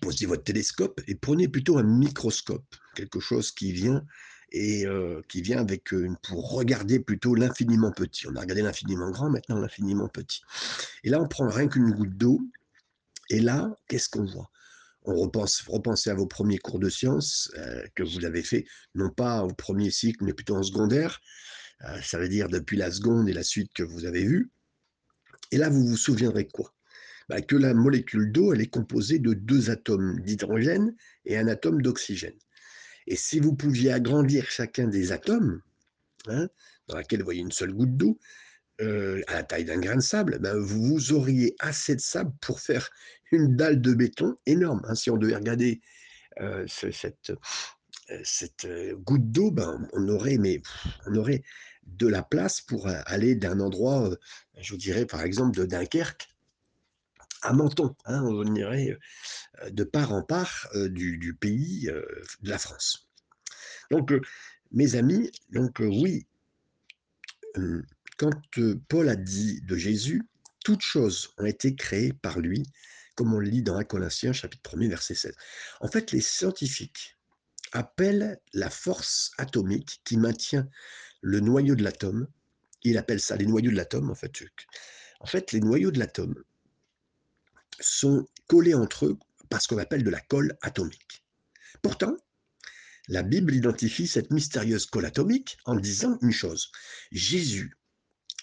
posez 0.00 0.26
votre 0.26 0.44
télescope 0.44 1.00
et 1.06 1.14
prenez 1.14 1.48
plutôt 1.48 1.78
un 1.78 1.82
microscope, 1.82 2.64
quelque 2.94 3.20
chose 3.20 3.52
qui 3.52 3.72
vient 3.72 4.04
et 4.50 4.86
euh, 4.86 5.22
qui 5.28 5.42
vient 5.42 5.58
avec 5.58 5.92
euh, 5.94 6.08
pour 6.22 6.52
regarder 6.52 7.00
plutôt 7.00 7.34
l'infiniment 7.34 7.90
petit. 7.90 8.26
On 8.28 8.36
a 8.36 8.40
regardé 8.40 8.62
l'infiniment 8.62 9.10
grand, 9.10 9.30
maintenant 9.30 9.58
l'infiniment 9.58 10.08
petit. 10.08 10.42
Et 11.04 11.10
là, 11.10 11.20
on 11.20 11.28
prend 11.28 11.48
rien 11.48 11.68
qu'une 11.68 11.90
goutte 11.92 12.16
d'eau 12.16 12.40
et 13.30 13.40
là, 13.40 13.74
qu'est-ce 13.88 14.08
qu'on 14.08 14.24
voit? 14.24 14.50
On 15.04 15.16
repense, 15.16 15.62
repensez 15.66 16.10
à 16.10 16.14
vos 16.14 16.26
premiers 16.26 16.58
cours 16.58 16.78
de 16.78 16.88
sciences 16.88 17.50
euh, 17.56 17.84
que 17.94 18.02
vous 18.02 18.24
avez 18.24 18.42
fait, 18.42 18.66
non 18.94 19.10
pas 19.10 19.42
au 19.42 19.52
premier 19.52 19.90
cycle, 19.90 20.24
mais 20.24 20.32
plutôt 20.32 20.56
en 20.56 20.62
secondaire. 20.62 21.20
Ça 22.04 22.16
veut 22.16 22.28
dire 22.28 22.48
depuis 22.48 22.76
la 22.76 22.92
seconde 22.92 23.28
et 23.28 23.32
la 23.32 23.42
suite 23.42 23.72
que 23.72 23.82
vous 23.82 24.04
avez 24.04 24.24
vue. 24.24 24.52
Et 25.50 25.56
là, 25.56 25.68
vous 25.68 25.84
vous 25.84 25.96
souviendrez 25.96 26.46
quoi? 26.46 26.72
Bah, 27.28 27.40
Que 27.40 27.56
la 27.56 27.74
molécule 27.74 28.32
d'eau, 28.32 28.52
elle 28.52 28.60
est 28.60 28.66
composée 28.66 29.18
de 29.18 29.34
deux 29.34 29.70
atomes 29.70 30.20
d'hydrogène 30.20 30.94
et 31.24 31.38
un 31.38 31.48
atome 31.48 31.82
d'oxygène. 31.82 32.38
Et 33.06 33.16
si 33.16 33.40
vous 33.40 33.54
pouviez 33.54 33.92
agrandir 33.92 34.48
chacun 34.50 34.86
des 34.86 35.12
atomes, 35.12 35.60
hein, 36.28 36.48
dans 36.88 36.96
laquelle 36.96 37.20
vous 37.20 37.24
voyez 37.24 37.40
une 37.40 37.52
seule 37.52 37.72
goutte 37.72 37.96
d'eau, 37.96 38.18
euh, 38.80 39.22
à 39.28 39.34
la 39.34 39.42
taille 39.42 39.64
d'un 39.64 39.78
grain 39.78 39.96
de 39.96 40.00
sable, 40.00 40.38
ben, 40.40 40.56
vous 40.56 41.12
auriez 41.12 41.54
assez 41.60 41.94
de 41.94 42.00
sable 42.00 42.32
pour 42.40 42.60
faire 42.60 42.90
une 43.30 43.54
dalle 43.54 43.80
de 43.80 43.94
béton 43.94 44.36
énorme. 44.46 44.82
Hein. 44.84 44.94
Si 44.94 45.10
on 45.10 45.16
devait 45.16 45.36
regarder 45.36 45.80
euh, 46.40 46.64
cette, 46.66 47.30
euh, 48.10 48.20
cette 48.24 48.66
goutte 49.04 49.30
d'eau, 49.30 49.50
ben, 49.50 49.86
on, 49.92 50.08
aurait, 50.08 50.38
mais, 50.38 50.62
on 51.06 51.14
aurait 51.16 51.42
de 51.86 52.06
la 52.06 52.22
place 52.22 52.60
pour 52.60 52.88
aller 52.88 53.34
d'un 53.34 53.60
endroit, 53.60 54.10
je 54.58 54.72
vous 54.72 54.78
dirais 54.78 55.04
par 55.04 55.22
exemple 55.22 55.56
de 55.58 55.66
Dunkerque 55.66 56.28
à 57.42 57.52
Menton. 57.52 57.94
Hein, 58.04 58.22
on 58.22 58.54
irait 58.54 58.98
de 59.70 59.84
part 59.84 60.12
en 60.12 60.22
part 60.22 60.68
du, 60.74 61.18
du, 61.18 61.34
pays 61.34 61.82
de 61.86 62.50
la 62.50 62.58
France. 62.58 63.08
Donc, 63.90 64.12
mes 64.70 64.94
amis, 64.94 65.30
donc 65.50 65.80
oui, 65.80 66.26
quand 68.16 68.32
Paul 68.88 69.08
a 69.08 69.16
dit 69.16 69.60
de 69.62 69.76
Jésus, 69.76 70.22
toutes 70.64 70.82
choses 70.82 71.30
ont 71.38 71.44
été 71.44 71.74
créées 71.74 72.12
par 72.12 72.38
lui, 72.38 72.62
comme 73.16 73.34
on 73.34 73.38
le 73.38 73.48
lit 73.48 73.62
dans 73.62 73.76
1 73.76 73.84
Corinthiens 73.84 74.32
chapitre 74.32 74.78
1 74.78 74.88
verset 74.88 75.14
16. 75.14 75.34
En 75.80 75.88
fait, 75.88 76.12
les 76.12 76.20
scientifiques 76.20 77.18
appellent 77.72 78.38
la 78.52 78.70
force 78.70 79.32
atomique 79.38 80.00
qui 80.04 80.16
maintient 80.16 80.68
le 81.20 81.40
noyau 81.40 81.74
de 81.74 81.82
l'atome 81.82 82.26
il 82.84 82.98
appelle 82.98 83.20
ça 83.20 83.36
les 83.36 83.46
noyaux 83.46 83.70
de 83.70 83.76
l'atome, 83.76 84.10
en 84.10 84.14
fait. 84.14 84.42
En 85.20 85.26
fait, 85.26 85.52
les 85.52 85.60
noyaux 85.60 85.90
de 85.90 85.98
l'atome 85.98 86.34
sont 87.82 88.26
collés 88.46 88.74
entre 88.74 89.06
eux 89.06 89.18
par 89.48 89.60
ce 89.60 89.68
qu'on 89.68 89.78
appelle 89.78 90.04
de 90.04 90.10
la 90.10 90.20
colle 90.20 90.56
atomique. 90.62 91.24
Pourtant, 91.82 92.16
la 93.08 93.22
Bible 93.22 93.54
identifie 93.54 94.06
cette 94.06 94.30
mystérieuse 94.30 94.86
colle 94.86 95.06
atomique 95.06 95.58
en 95.64 95.74
disant 95.74 96.18
une 96.22 96.32
chose. 96.32 96.70
Jésus, 97.10 97.76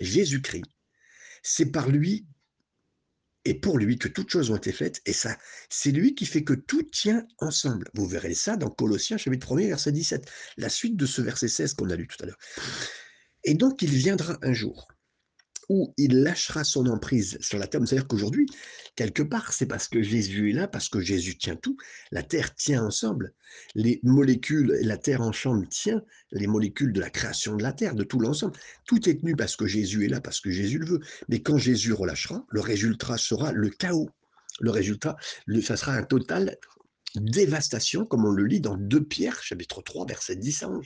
Jésus-Christ, 0.01 0.65
c'est 1.41 1.71
par 1.71 1.89
lui 1.89 2.27
et 3.45 3.53
pour 3.53 3.77
lui 3.77 3.97
que 3.97 4.09
toutes 4.09 4.29
choses 4.29 4.51
ont 4.51 4.57
été 4.57 4.73
faites, 4.73 5.01
et 5.05 5.13
ça, 5.13 5.37
c'est 5.69 5.91
lui 5.91 6.13
qui 6.13 6.25
fait 6.25 6.43
que 6.43 6.53
tout 6.53 6.83
tient 6.83 7.25
ensemble. 7.37 7.89
Vous 7.93 8.05
verrez 8.05 8.33
ça 8.33 8.57
dans 8.57 8.69
Colossiens 8.69 9.17
chapitre 9.17 9.57
1 9.57 9.67
verset 9.67 9.93
17, 9.93 10.29
la 10.57 10.69
suite 10.69 10.97
de 10.97 11.05
ce 11.05 11.21
verset 11.21 11.47
16 11.47 11.73
qu'on 11.75 11.89
a 11.89 11.95
lu 11.95 12.07
tout 12.07 12.21
à 12.21 12.25
l'heure. 12.25 12.37
Et 13.45 13.53
donc 13.53 13.81
il 13.81 13.89
viendra 13.89 14.37
un 14.41 14.53
jour 14.53 14.89
où 15.69 15.93
il 15.97 16.23
lâchera 16.23 16.63
son 16.63 16.87
emprise 16.87 17.37
sur 17.41 17.59
la 17.59 17.67
terre. 17.67 17.81
C'est-à-dire 17.85 18.07
qu'aujourd'hui, 18.07 18.47
quelque 18.95 19.21
part, 19.21 19.53
c'est 19.53 19.67
parce 19.67 19.87
que 19.87 20.01
Jésus 20.01 20.49
est 20.49 20.53
là, 20.53 20.67
parce 20.67 20.89
que 20.89 20.99
Jésus 20.99 21.37
tient 21.37 21.55
tout. 21.55 21.77
La 22.11 22.23
terre 22.23 22.55
tient 22.55 22.83
ensemble. 22.83 23.33
Les 23.75 23.99
molécules, 24.03 24.77
la 24.81 24.97
terre 24.97 25.21
ensemble 25.21 25.67
tient 25.67 26.01
les 26.31 26.47
molécules 26.47 26.91
de 26.91 26.99
la 26.99 27.09
création 27.09 27.55
de 27.55 27.63
la 27.63 27.71
terre, 27.71 27.95
de 27.95 28.03
tout 28.03 28.19
l'ensemble. 28.19 28.57
Tout 28.85 29.07
est 29.07 29.21
tenu 29.21 29.35
parce 29.35 29.55
que 29.55 29.67
Jésus 29.67 30.05
est 30.05 30.09
là, 30.09 30.19
parce 30.19 30.41
que 30.41 30.49
Jésus 30.49 30.79
le 30.79 30.87
veut. 30.87 30.99
Mais 31.29 31.41
quand 31.41 31.57
Jésus 31.57 31.93
relâchera, 31.93 32.43
le 32.49 32.61
résultat 32.61 33.17
sera 33.17 33.51
le 33.51 33.69
chaos. 33.69 34.09
Le 34.59 34.71
résultat, 34.71 35.15
ça 35.61 35.77
sera 35.77 35.93
un 35.93 36.03
total 36.03 36.57
dévastation, 37.15 38.05
comme 38.05 38.25
on 38.25 38.31
le 38.31 38.45
lit 38.45 38.59
dans 38.59 38.75
2 38.75 39.03
Pierre, 39.03 39.41
chapitre 39.41 39.81
3, 39.81 40.05
verset 40.05 40.35
10 40.35 40.63
à 40.63 40.69
11. 40.69 40.85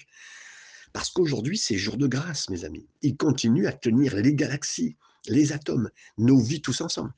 Parce 0.93 1.09
qu'aujourd'hui, 1.09 1.57
c'est 1.57 1.77
jour 1.77 1.97
de 1.97 2.07
grâce, 2.07 2.49
mes 2.49 2.65
amis. 2.65 2.87
Il 3.01 3.17
continue 3.17 3.67
à 3.67 3.73
tenir 3.73 4.15
les 4.15 4.35
galaxies, 4.35 4.95
les 5.27 5.51
atomes, 5.51 5.89
nos 6.17 6.39
vies 6.39 6.61
tous 6.61 6.81
ensemble. 6.81 7.13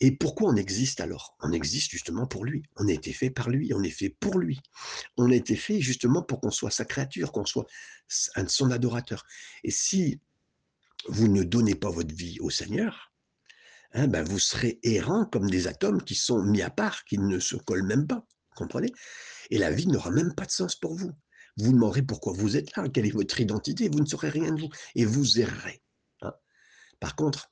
Et 0.00 0.10
pourquoi 0.10 0.50
on 0.50 0.56
existe 0.56 1.00
alors? 1.00 1.36
On 1.40 1.52
existe 1.52 1.90
justement 1.90 2.26
pour 2.26 2.44
lui. 2.44 2.64
On 2.76 2.88
a 2.88 2.92
été 2.92 3.12
fait 3.12 3.30
par 3.30 3.50
lui, 3.50 3.72
on 3.74 3.82
est 3.82 3.90
fait 3.90 4.08
pour 4.08 4.38
lui. 4.38 4.60
On 5.16 5.30
a 5.30 5.34
été 5.34 5.54
fait 5.54 5.80
justement 5.80 6.22
pour 6.22 6.40
qu'on 6.40 6.50
soit 6.50 6.70
sa 6.70 6.84
créature, 6.84 7.30
qu'on 7.30 7.44
soit 7.44 7.66
son 8.08 8.70
adorateur. 8.70 9.24
Et 9.62 9.70
si 9.70 10.20
vous 11.08 11.28
ne 11.28 11.42
donnez 11.42 11.74
pas 11.74 11.90
votre 11.90 12.14
vie 12.14 12.38
au 12.40 12.50
Seigneur, 12.50 13.12
hein, 13.92 14.08
ben 14.08 14.24
vous 14.24 14.40
serez 14.40 14.80
errant 14.82 15.24
comme 15.24 15.48
des 15.48 15.66
atomes 15.68 16.02
qui 16.02 16.14
sont 16.14 16.42
mis 16.42 16.62
à 16.62 16.70
part, 16.70 17.04
qui 17.04 17.18
ne 17.18 17.38
se 17.38 17.56
collent 17.56 17.86
même 17.86 18.06
pas. 18.06 18.26
Comprenez? 18.56 18.92
Et 19.50 19.58
la 19.58 19.70
vie 19.70 19.86
n'aura 19.86 20.10
même 20.10 20.34
pas 20.34 20.46
de 20.46 20.50
sens 20.50 20.74
pour 20.74 20.96
vous. 20.96 21.12
Vous 21.58 21.72
demanderez 21.72 22.02
pourquoi 22.02 22.32
vous 22.32 22.56
êtes 22.56 22.74
là, 22.76 22.88
quelle 22.88 23.06
est 23.06 23.10
votre 23.10 23.40
identité, 23.40 23.88
vous 23.88 24.00
ne 24.00 24.06
saurez 24.06 24.30
rien 24.30 24.52
de 24.52 24.60
vous, 24.60 24.70
et 24.94 25.04
vous 25.04 25.38
errerez. 25.38 25.82
Hein. 26.22 26.32
Par 27.00 27.14
contre, 27.14 27.50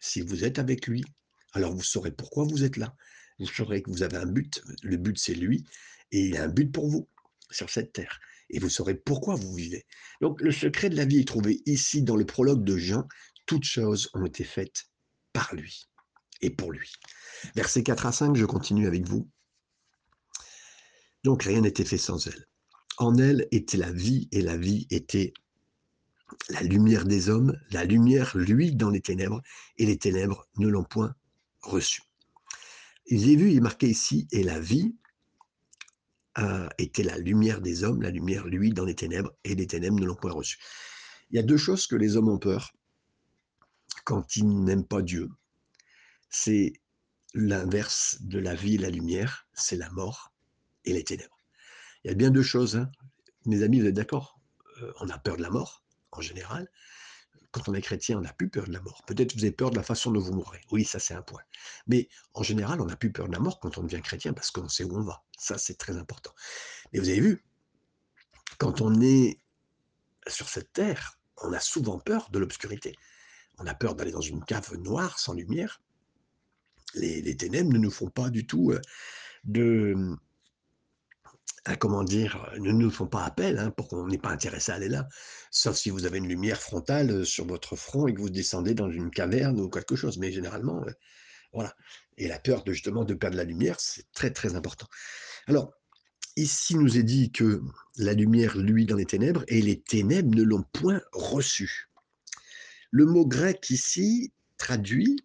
si 0.00 0.20
vous 0.20 0.44
êtes 0.44 0.58
avec 0.58 0.86
lui, 0.86 1.04
alors 1.52 1.74
vous 1.74 1.82
saurez 1.82 2.12
pourquoi 2.12 2.44
vous 2.44 2.64
êtes 2.64 2.76
là. 2.76 2.94
Vous 3.38 3.46
saurez 3.46 3.82
que 3.82 3.90
vous 3.90 4.02
avez 4.02 4.16
un 4.16 4.26
but, 4.26 4.62
le 4.82 4.96
but 4.96 5.18
c'est 5.18 5.34
lui, 5.34 5.64
et 6.12 6.26
il 6.26 6.36
a 6.36 6.44
un 6.44 6.48
but 6.48 6.70
pour 6.70 6.88
vous 6.88 7.08
sur 7.50 7.70
cette 7.70 7.92
terre. 7.92 8.20
Et 8.50 8.58
vous 8.58 8.68
saurez 8.68 8.94
pourquoi 8.94 9.34
vous 9.34 9.52
vivez. 9.54 9.86
Donc 10.20 10.40
le 10.40 10.52
secret 10.52 10.88
de 10.88 10.96
la 10.96 11.04
vie 11.04 11.20
est 11.20 11.28
trouvé 11.28 11.62
ici 11.66 12.02
dans 12.02 12.16
le 12.16 12.24
prologue 12.24 12.64
de 12.64 12.76
Jean. 12.76 13.06
Toutes 13.46 13.64
choses 13.64 14.10
ont 14.14 14.24
été 14.24 14.44
faites 14.44 14.86
par 15.32 15.54
lui 15.54 15.86
et 16.40 16.50
pour 16.50 16.72
lui. 16.72 16.92
Versets 17.54 17.82
4 17.82 18.06
à 18.06 18.12
5, 18.12 18.36
je 18.36 18.44
continue 18.44 18.86
avec 18.86 19.06
vous. 19.06 19.28
Donc 21.24 21.42
rien 21.42 21.60
n'était 21.60 21.84
fait 21.84 21.98
sans 21.98 22.24
elle. 22.28 22.46
En 22.98 23.16
elle 23.18 23.46
était 23.50 23.76
la 23.76 23.92
vie, 23.92 24.28
et 24.32 24.40
la 24.40 24.56
vie 24.56 24.86
était 24.90 25.32
la 26.48 26.62
lumière 26.62 27.04
des 27.04 27.28
hommes. 27.28 27.58
La 27.70 27.84
lumière, 27.84 28.36
lui, 28.36 28.74
dans 28.74 28.90
les 28.90 29.00
ténèbres, 29.00 29.42
et 29.76 29.86
les 29.86 29.98
ténèbres 29.98 30.48
ne 30.56 30.68
l'ont 30.68 30.84
point 30.84 31.14
reçue. 31.60 32.02
J'ai 33.08 33.36
vu, 33.36 33.50
il 33.50 33.58
est 33.58 33.60
marqué 33.60 33.88
ici, 33.88 34.26
et 34.32 34.42
la 34.42 34.58
vie 34.58 34.96
euh, 36.38 36.68
était 36.78 37.02
la 37.02 37.18
lumière 37.18 37.60
des 37.60 37.84
hommes, 37.84 38.02
la 38.02 38.10
lumière, 38.10 38.46
lui, 38.46 38.70
dans 38.70 38.84
les 38.84 38.94
ténèbres, 38.94 39.32
et 39.44 39.54
les 39.54 39.66
ténèbres 39.66 39.98
ne 39.98 40.06
l'ont 40.06 40.16
point 40.16 40.32
reçue. 40.32 40.58
Il 41.30 41.36
y 41.36 41.38
a 41.38 41.42
deux 41.42 41.56
choses 41.56 41.86
que 41.86 41.96
les 41.96 42.16
hommes 42.16 42.28
ont 42.28 42.38
peur 42.38 42.72
quand 44.04 44.36
ils 44.36 44.46
n'aiment 44.46 44.86
pas 44.86 45.02
Dieu. 45.02 45.28
C'est 46.30 46.72
l'inverse 47.34 48.18
de 48.20 48.38
la 48.38 48.54
vie 48.54 48.76
et 48.76 48.78
la 48.78 48.90
lumière, 48.90 49.46
c'est 49.54 49.76
la 49.76 49.90
mort 49.90 50.32
et 50.84 50.92
les 50.92 51.04
ténèbres. 51.04 51.35
Il 52.06 52.10
y 52.10 52.12
a 52.12 52.14
bien 52.14 52.30
deux 52.30 52.44
choses. 52.44 52.76
Hein. 52.76 52.88
Mes 53.46 53.64
amis, 53.64 53.80
vous 53.80 53.86
êtes 53.88 53.94
d'accord? 53.94 54.38
Euh, 54.80 54.92
On 55.00 55.08
a 55.08 55.18
peur 55.18 55.36
de 55.36 55.42
la 55.42 55.50
mort, 55.50 55.82
en 56.12 56.20
général. 56.20 56.70
Quand 57.50 57.68
on 57.68 57.74
est 57.74 57.82
chrétien, 57.82 58.18
on 58.18 58.20
n'a 58.20 58.32
plus 58.32 58.48
peur 58.48 58.68
de 58.68 58.72
la 58.72 58.80
mort. 58.80 59.02
Peut-être 59.08 59.34
vous 59.34 59.42
avez 59.42 59.50
peur 59.50 59.70
de 59.70 59.76
la 59.76 59.82
façon 59.82 60.12
dont 60.12 60.20
vous 60.20 60.32
mourrez. 60.32 60.60
Oui, 60.70 60.84
ça 60.84 61.00
c'est 61.00 61.14
un 61.14 61.22
point. 61.22 61.42
Mais 61.88 62.08
en 62.32 62.44
général, 62.44 62.80
on 62.80 62.84
n'a 62.84 62.94
plus 62.94 63.10
peur 63.10 63.26
de 63.26 63.32
la 63.32 63.40
mort 63.40 63.58
quand 63.58 63.76
on 63.76 63.82
devient 63.82 64.02
chrétien 64.02 64.34
parce 64.34 64.52
qu'on 64.52 64.68
sait 64.68 64.84
où 64.84 64.96
on 64.96 65.02
va. 65.02 65.24
Ça, 65.36 65.58
c'est 65.58 65.74
très 65.74 65.96
important. 65.96 66.32
Mais 66.92 67.00
vous 67.00 67.08
avez 67.08 67.18
vu, 67.18 67.44
quand 68.58 68.80
on 68.82 69.00
est 69.00 69.40
sur 70.28 70.48
cette 70.48 70.72
terre, 70.72 71.18
on 71.42 71.52
a 71.52 71.58
souvent 71.58 71.98
peur 71.98 72.30
de 72.30 72.38
l'obscurité. 72.38 72.94
On 73.58 73.66
a 73.66 73.74
peur 73.74 73.96
d'aller 73.96 74.12
dans 74.12 74.20
une 74.20 74.44
cave 74.44 74.76
noire 74.76 75.18
sans 75.18 75.34
lumière. 75.34 75.82
Les, 76.94 77.36
ténèbres 77.36 77.72
ne 77.72 77.78
nous 77.78 77.90
font 77.90 78.10
pas 78.10 78.30
du 78.30 78.46
tout 78.46 78.70
euh, 78.70 78.80
de, 79.42 80.16
comment 81.74 82.04
dire, 82.04 82.48
ne 82.58 82.70
nous 82.70 82.90
font 82.90 83.08
pas 83.08 83.24
appel 83.24 83.58
hein, 83.58 83.72
pour 83.72 83.88
qu'on 83.88 84.06
n'ait 84.06 84.18
pas 84.18 84.30
intéressé 84.30 84.70
à 84.70 84.76
aller 84.76 84.88
là. 84.88 85.08
Sauf 85.50 85.76
si 85.76 85.90
vous 85.90 86.04
avez 86.04 86.18
une 86.18 86.28
lumière 86.28 86.60
frontale 86.60 87.10
euh, 87.10 87.24
sur 87.24 87.44
votre 87.44 87.74
front 87.74 88.06
et 88.06 88.14
que 88.14 88.20
vous 88.20 88.30
descendez 88.30 88.74
dans 88.74 88.90
une 88.90 89.10
caverne 89.10 89.58
ou 89.58 89.68
quelque 89.68 89.96
chose. 89.96 90.18
Mais 90.18 90.30
généralement, 90.30 90.84
euh, 90.86 90.92
voilà. 91.52 91.74
Et 92.18 92.28
la 92.28 92.38
peur 92.38 92.62
de 92.62 92.72
justement 92.72 93.04
de 93.04 93.14
perdre 93.14 93.36
la 93.36 93.44
lumière, 93.44 93.80
c'est 93.80 94.04
très 94.12 94.30
très 94.30 94.54
important. 94.54 94.86
Alors, 95.48 95.72
ici 96.36 96.76
nous 96.76 96.96
est 96.96 97.02
dit 97.02 97.32
que 97.32 97.60
la 97.96 98.12
lumière, 98.12 98.56
lui, 98.56 98.86
dans 98.86 98.96
les 98.96 99.06
ténèbres, 99.06 99.44
et 99.48 99.60
les 99.60 99.80
ténèbres 99.80 100.36
ne 100.36 100.42
l'ont 100.42 100.64
point 100.72 101.00
reçu. 101.12 101.88
Le 102.92 103.06
mot 103.06 103.26
grec 103.26 103.68
ici, 103.70 104.32
traduit, 104.56 105.16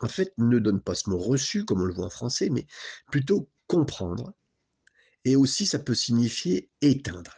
en 0.00 0.08
fait, 0.08 0.32
ne 0.36 0.58
donne 0.58 0.80
pas 0.80 0.94
ce 0.94 1.08
mot 1.08 1.18
reçu, 1.18 1.64
comme 1.64 1.80
on 1.80 1.84
le 1.84 1.94
voit 1.94 2.06
en 2.06 2.10
français, 2.10 2.50
mais 2.50 2.66
plutôt 3.10 3.48
comprendre 3.66 4.34
et 5.26 5.34
aussi 5.34 5.66
ça 5.66 5.80
peut 5.80 5.94
signifier 5.94 6.70
éteindre. 6.80 7.36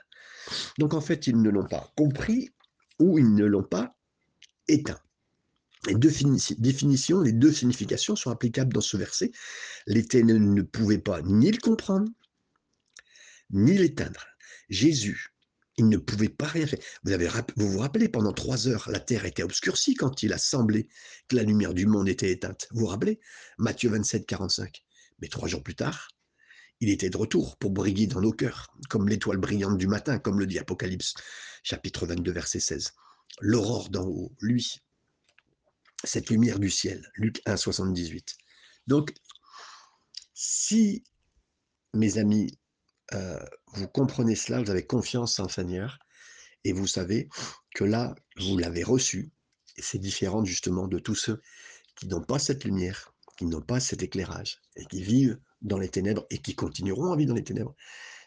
Donc 0.78 0.92
en 0.92 1.00
fait, 1.00 1.26
ils 1.26 1.40
ne 1.40 1.48
l'ont 1.48 1.66
pas 1.66 1.90
compris 1.96 2.50
ou 2.98 3.18
ils 3.18 3.34
ne 3.34 3.46
l'ont 3.46 3.64
pas 3.64 3.96
éteint. 4.68 5.00
Les 5.86 5.94
deux 5.94 6.12
définitions, 6.58 7.22
les 7.22 7.32
deux 7.32 7.52
significations 7.52 8.14
sont 8.14 8.30
applicables 8.30 8.74
dans 8.74 8.82
ce 8.82 8.98
verset. 8.98 9.32
Les 9.86 10.04
ténèbres 10.04 10.38
ne 10.40 10.62
pouvaient 10.62 10.98
pas 10.98 11.22
ni 11.22 11.50
le 11.50 11.58
comprendre, 11.58 12.10
ni 13.50 13.78
l'éteindre. 13.78 14.26
Jésus, 14.68 15.32
il 15.78 15.88
ne 15.88 15.96
pouvait 15.96 16.28
pas 16.28 16.48
rien 16.48 16.66
faire. 16.66 16.80
Vous, 17.04 17.12
avez, 17.12 17.28
vous 17.56 17.70
vous 17.70 17.78
rappelez, 17.78 18.10
pendant 18.10 18.34
trois 18.34 18.68
heures, 18.68 18.90
la 18.90 19.00
terre 19.00 19.24
était 19.24 19.44
obscurcie 19.44 19.94
quand 19.94 20.22
il 20.22 20.34
a 20.34 20.38
semblé 20.38 20.88
que 21.28 21.36
la 21.36 21.42
lumière 21.42 21.72
du 21.72 21.86
monde 21.86 22.08
était 22.08 22.32
éteinte. 22.32 22.68
Vous 22.72 22.80
vous 22.80 22.86
rappelez? 22.86 23.18
Matthieu 23.56 23.88
27, 23.88 24.26
45. 24.26 24.84
Mais 25.22 25.28
trois 25.28 25.48
jours 25.48 25.62
plus 25.62 25.76
tard, 25.76 26.08
il 26.80 26.90
était 26.90 27.10
de 27.10 27.16
retour 27.16 27.56
pour 27.56 27.70
briller 27.70 28.06
dans 28.06 28.20
nos 28.20 28.32
cœurs, 28.32 28.68
comme 28.88 29.08
l'étoile 29.08 29.38
brillante 29.38 29.78
du 29.78 29.86
matin, 29.86 30.18
comme 30.18 30.38
le 30.38 30.46
dit 30.46 30.58
Apocalypse, 30.58 31.14
chapitre 31.62 32.06
22, 32.06 32.30
verset 32.32 32.60
16. 32.60 32.92
L'aurore 33.40 33.90
d'en 33.90 34.06
haut, 34.06 34.32
lui, 34.40 34.80
cette 36.04 36.30
lumière 36.30 36.58
du 36.58 36.70
ciel, 36.70 37.10
Luc 37.14 37.42
1, 37.46 37.56
78. 37.56 38.36
Donc, 38.86 39.12
si, 40.34 41.04
mes 41.94 42.18
amis, 42.18 42.58
euh, 43.14 43.44
vous 43.74 43.88
comprenez 43.88 44.36
cela, 44.36 44.62
vous 44.62 44.70
avez 44.70 44.86
confiance 44.86 45.40
en 45.40 45.48
Seigneur, 45.48 45.98
et 46.64 46.72
vous 46.72 46.86
savez 46.86 47.28
que 47.74 47.84
là, 47.84 48.14
vous 48.36 48.56
l'avez 48.56 48.84
reçu, 48.84 49.32
et 49.76 49.82
c'est 49.82 49.98
différent 49.98 50.44
justement 50.44 50.86
de 50.86 50.98
tous 50.98 51.14
ceux 51.14 51.40
qui 51.96 52.06
n'ont 52.06 52.22
pas 52.22 52.38
cette 52.38 52.64
lumière, 52.64 53.12
qui 53.38 53.46
n'ont 53.46 53.62
pas 53.62 53.78
cet 53.78 54.02
éclairage, 54.02 54.60
et 54.76 54.84
qui 54.86 55.00
vivent 55.00 55.38
dans 55.62 55.78
les 55.78 55.88
ténèbres 55.88 56.26
et 56.28 56.38
qui 56.38 56.54
continueront 56.56 57.12
à 57.12 57.16
vivre 57.16 57.28
dans 57.28 57.36
les 57.36 57.44
ténèbres 57.44 57.74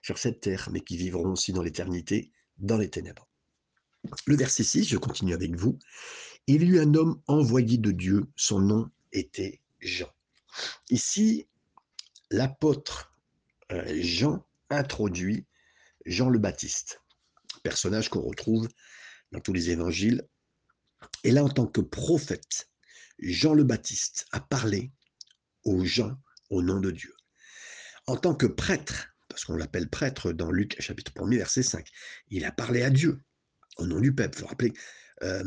sur 0.02 0.18
cette 0.18 0.40
terre, 0.40 0.70
mais 0.72 0.80
qui 0.80 0.98
vivront 0.98 1.34
aussi 1.34 1.52
dans 1.52 1.62
l'éternité 1.62 2.32
dans 2.58 2.78
les 2.78 2.90
ténèbres. 2.90 3.28
Le 4.26 4.36
verset 4.38 4.64
6, 4.64 4.88
je 4.88 4.98
continue 4.98 5.34
avec 5.34 5.56
vous. 5.56 5.78
Il 6.48 6.64
y 6.64 6.68
eut 6.68 6.80
un 6.80 6.96
homme 6.96 7.22
envoyé 7.28 7.78
de 7.78 7.92
Dieu, 7.92 8.26
son 8.36 8.60
nom 8.60 8.90
était 9.12 9.60
Jean. 9.82 10.10
Ici, 10.90 11.48
l'apôtre 12.30 13.14
euh, 13.72 14.02
Jean 14.02 14.46
introduit 14.70 15.46
Jean 16.06 16.30
le 16.30 16.40
Baptiste, 16.40 17.02
personnage 17.64 18.10
qu'on 18.10 18.22
retrouve 18.22 18.70
dans 19.34 19.42
tous 19.42 19.54
les 19.54 19.70
évangiles. 19.70 20.26
Et 21.24 21.32
là, 21.32 21.44
en 21.44 21.50
tant 21.50 21.68
que 21.68 21.82
prophète, 21.82 22.70
Jean 23.20 23.54
le 23.54 23.64
Baptiste 23.64 24.26
a 24.32 24.40
parlé 24.40 24.92
aux 25.64 25.86
gens 25.86 26.18
au 26.50 26.62
nom 26.62 26.80
de 26.80 26.92
Dieu 26.92 27.14
en 28.08 28.18
tant 28.18 28.36
que 28.36 28.46
prêtre, 28.46 29.14
parce 29.30 29.46
qu'on 29.46 29.56
l'appelle 29.56 29.90
prêtre 29.90 30.34
dans 30.34 30.52
Luc 30.52 30.76
chapitre 30.82 31.14
1 31.16 31.30
verset 31.38 31.64
5, 31.64 31.88
il 32.30 32.46
a 32.46 32.52
parlé 32.52 32.82
à 32.84 32.90
Dieu 32.90 33.20
au 33.78 33.88
nom 33.88 34.00
du 34.00 34.14
peuple. 34.14 34.38
Vous 34.38 34.42
vous 34.42 34.50
rappelez, 34.50 34.74
euh, 35.24 35.44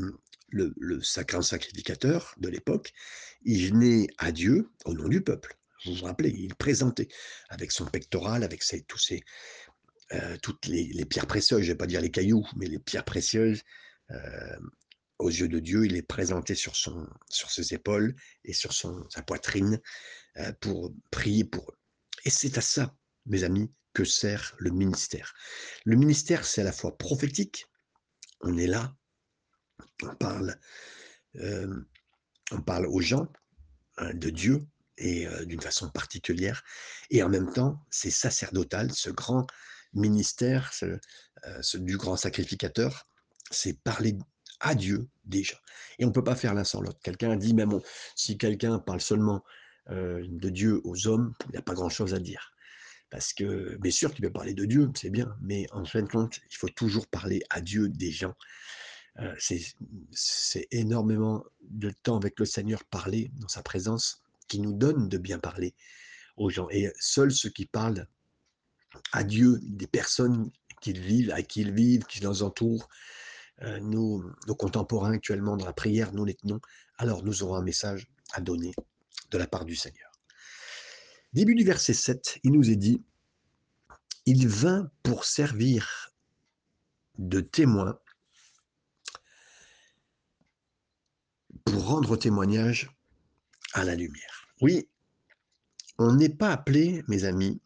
le, 0.49 0.73
le 0.79 1.03
sacrant 1.03 1.43
sacrificateur 1.43 2.35
de 2.39 2.49
l'époque, 2.49 2.93
il 3.45 3.71
venait 3.71 4.07
à 4.19 4.33
Dieu 4.33 4.71
au 4.85 4.95
nom 4.95 5.09
du 5.09 5.21
peuple. 5.21 5.59
Vous 5.85 5.95
vous 5.95 6.05
rappelez, 6.07 6.31
il 6.31 6.55
présentait 6.55 7.09
avec 7.51 7.73
son 7.73 7.85
pectoral, 7.85 8.45
avec 8.45 8.63
ses, 8.63 8.83
tous 8.85 9.13
euh, 10.13 10.37
toutes 10.43 10.67
les, 10.67 10.85
les, 10.85 11.05
pierres 11.05 11.27
précieuses, 11.27 11.61
je 11.61 11.67
ne 11.67 11.73
vais 11.73 11.77
pas 11.77 11.87
dire 11.87 12.01
les 12.01 12.11
cailloux, 12.11 12.47
mais 12.57 12.67
les 12.67 12.79
pierres 12.79 13.05
précieuses, 13.05 13.63
euh, 14.11 14.59
aux 15.19 15.29
yeux 15.29 15.49
de 15.49 15.61
Dieu, 15.61 15.85
il 15.85 15.93
les 15.93 16.03
présentait 16.03 16.55
sur, 16.55 16.77
son, 16.77 17.09
sur 17.29 17.51
ses 17.51 17.75
épaules 17.75 18.15
et 18.45 18.53
sur 18.53 18.73
son, 18.73 19.09
sa 19.11 19.23
poitrine 19.23 19.81
euh, 20.39 20.53
pour 20.61 20.93
prier 21.11 21.45
pour 21.45 21.71
eux. 21.71 21.79
Et 22.25 22.31
c'est 22.31 22.59
à 22.59 22.61
ça, 22.61 22.95
mes 23.27 23.45
amis, 23.45 23.73
que 23.93 24.05
sert 24.05 24.55
le 24.59 24.71
ministère. 24.71 25.35
Le 25.85 25.97
ministère, 25.97 26.45
c'est 26.45 26.63
à 26.63 26.65
la 26.65 26.73
fois 26.73 26.97
prophétique, 26.99 27.67
on 28.41 28.57
est 28.59 28.67
là, 28.67 28.95
on 30.03 30.15
parle, 30.17 30.59
euh, 31.37 31.85
on 32.51 32.61
parle 32.61 32.87
aux 32.87 33.01
gens 33.01 33.29
hein, 33.99 34.13
de 34.15 34.31
Dieu 34.31 34.67
et 34.99 35.27
euh, 35.27 35.45
d'une 35.45 35.61
façon 35.61 35.91
particulière, 35.91 36.63
et 37.11 37.23
en 37.23 37.29
même 37.29 37.53
temps, 37.53 37.85
c'est 37.91 38.11
sacerdotal, 38.11 38.93
ce 38.93 39.11
grand 39.11 39.47
ministère 39.93 40.73
ce, 40.73 40.99
du 41.77 41.97
grand 41.97 42.17
sacrificateur, 42.17 43.09
c'est 43.51 43.81
parler 43.83 44.17
à 44.65 44.75
Dieu 44.75 45.07
déjà. 45.25 45.57
Et 45.99 46.05
on 46.05 46.09
ne 46.09 46.13
peut 46.13 46.25
pas 46.25 46.35
faire 46.35 46.55
l'un 46.55 46.65
sans 46.65 46.81
l'autre. 46.81 46.99
Quelqu'un 47.03 47.31
a 47.31 47.37
dit, 47.37 47.55
même 47.55 47.73
on, 47.73 47.83
si 48.17 48.37
quelqu'un 48.37 48.79
parle 48.79 49.01
seulement 49.01 49.45
euh, 49.91 50.25
de 50.27 50.49
Dieu 50.49 50.81
aux 50.85 51.07
hommes, 51.07 51.35
il 51.47 51.53
n'y 51.53 51.59
a 51.59 51.63
pas 51.63 51.75
grand-chose 51.75 52.15
à 52.15 52.19
dire. 52.19 52.53
Parce 53.11 53.33
que, 53.33 53.77
bien 53.77 53.93
sûr, 53.93 54.13
tu 54.13 54.23
peux 54.23 54.33
parler 54.33 54.55
de 54.55 54.65
Dieu, 54.65 54.91
c'est 54.95 55.11
bien, 55.11 55.37
mais 55.41 55.67
en 55.73 55.85
fin 55.85 56.03
de 56.03 56.09
compte, 56.09 56.41
il 56.51 56.57
faut 56.57 56.69
toujours 56.69 57.07
parler 57.07 57.43
à 57.51 57.61
Dieu 57.61 57.89
des 57.89 58.11
gens. 58.11 58.35
Euh, 59.21 59.35
c'est 60.11 60.67
énormément 60.73 61.45
de 61.63 61.91
temps 61.91 62.17
avec 62.17 62.41
le 62.41 62.47
Seigneur 62.47 62.83
parler 62.85 63.31
dans 63.37 63.47
sa 63.47 63.63
présence 63.63 64.25
qui 64.49 64.59
nous 64.59 64.73
donne 64.73 65.09
de 65.09 65.19
bien 65.19 65.39
parler 65.39 65.75
aux 66.37 66.51
gens. 66.51 66.69
Et 66.71 66.91
seuls 66.99 67.31
ceux 67.31 67.51
qui 67.51 67.67
parlent 67.67 68.09
à 69.13 69.23
Dieu, 69.23 69.61
des 69.63 69.87
personnes 69.87 70.51
qu'ils 70.81 71.01
vivent, 71.01 71.31
à 71.31 71.43
qui 71.43 71.61
ils 71.61 71.73
vivent, 71.73 72.05
qui 72.07 72.21
les 72.21 72.43
entourent, 72.43 72.89
euh, 73.63 73.79
nos 73.79 74.55
contemporains 74.59 75.13
actuellement 75.13 75.57
dans 75.57 75.67
la 75.67 75.73
prière, 75.73 76.13
nous 76.13 76.25
les 76.25 76.35
tenons, 76.35 76.61
alors 76.97 77.23
nous 77.23 77.43
aurons 77.43 77.55
un 77.55 77.63
message 77.63 78.09
à 78.33 78.41
donner 78.41 78.75
de 79.31 79.39
la 79.39 79.47
part 79.47 79.65
du 79.65 79.77
Seigneur. 79.77 80.11
Début 81.33 81.55
du 81.55 81.65
verset 81.65 81.95
7, 81.95 82.41
il 82.43 82.53
nous 82.53 82.71
est 82.71 82.77
dit, 82.77 83.03
il 84.27 84.49
vint 84.49 84.91
pour 85.03 85.25
servir 85.25 86.13
de 87.19 87.41
témoin, 87.41 87.99
pour 91.65 91.87
rendre 91.87 92.17
témoignage 92.17 92.91
à 93.73 93.85
la 93.85 93.95
lumière. 93.95 94.49
Oui, 94.61 94.89
on 95.99 96.15
n'est 96.15 96.29
pas 96.29 96.51
appelé, 96.51 97.05
mes 97.09 97.25
amis, 97.25 97.61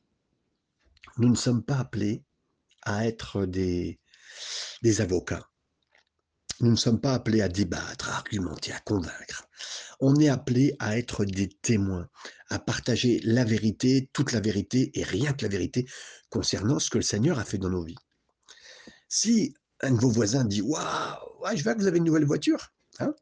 nous 1.16 1.29
ne 1.29 1.37
sommes 1.37 1.62
pas 1.62 1.79
appelés 1.79 2.22
à 2.83 3.07
être 3.07 3.46
des 3.46 3.98
avocats. 5.01 5.47
Nous 6.61 6.71
ne 6.71 6.77
sommes 6.77 7.01
pas 7.01 7.14
appelés 7.14 7.40
à 7.40 7.49
débattre, 7.49 8.11
à 8.11 8.16
argumenter, 8.16 8.73
à 8.73 8.81
convaincre. 8.81 9.49
On 10.01 10.16
est 10.16 10.29
appelé 10.29 10.75
à 10.79 10.99
être 10.99 11.25
des 11.25 11.49
témoins, 11.49 12.09
à 12.49 12.59
partager 12.59 13.21
la 13.25 13.44
vérité, 13.44 14.11
toute 14.12 14.33
la 14.33 14.40
vérité 14.40 14.90
et 14.99 15.05
rien 15.05 15.33
que 15.33 15.44
la 15.44 15.49
vérité 15.49 15.88
concernant 16.31 16.79
ce 16.79 16.90
que 16.90 16.99
le 16.99 17.03
Seigneur 17.03 17.38
a 17.38 17.44
fait 17.44 17.59
dans 17.59 17.71
nos 17.71 17.85
vies. 17.85 17.99
Si 19.09 19.55
un 19.81 19.92
de 19.92 20.01
vos 20.01 20.11
voisins 20.11 20.44
dit 20.44 20.62
Waouh, 20.62 21.42
ouais, 21.42 21.57
je 21.57 21.62
vois 21.62 21.75
que 21.75 21.81
vous 21.81 21.87
avez 21.87 21.99
une 21.99 22.05
nouvelle 22.05 22.25
voiture, 22.25 22.73
hein 22.99 23.14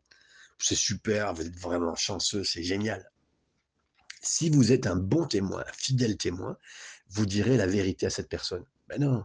c'est 0.59 0.75
super, 0.75 1.35
vous 1.35 1.47
êtes 1.47 1.59
vraiment 1.59 1.95
chanceux, 1.95 2.45
c'est 2.45 2.63
génial. 2.63 3.11
Si 4.23 4.51
vous 4.51 4.73
êtes 4.73 4.87
un 4.87 4.97
bon 4.97 5.27
témoin, 5.27 5.63
un 5.67 5.73
fidèle 5.73 6.17
témoin, 6.17 6.57
vous 7.09 7.27
direz 7.27 7.57
la 7.57 7.67
vérité 7.67 8.07
à 8.07 8.11
cette 8.11 8.29
personne. 8.29 8.65
Ben 8.89 9.01
non, 9.01 9.25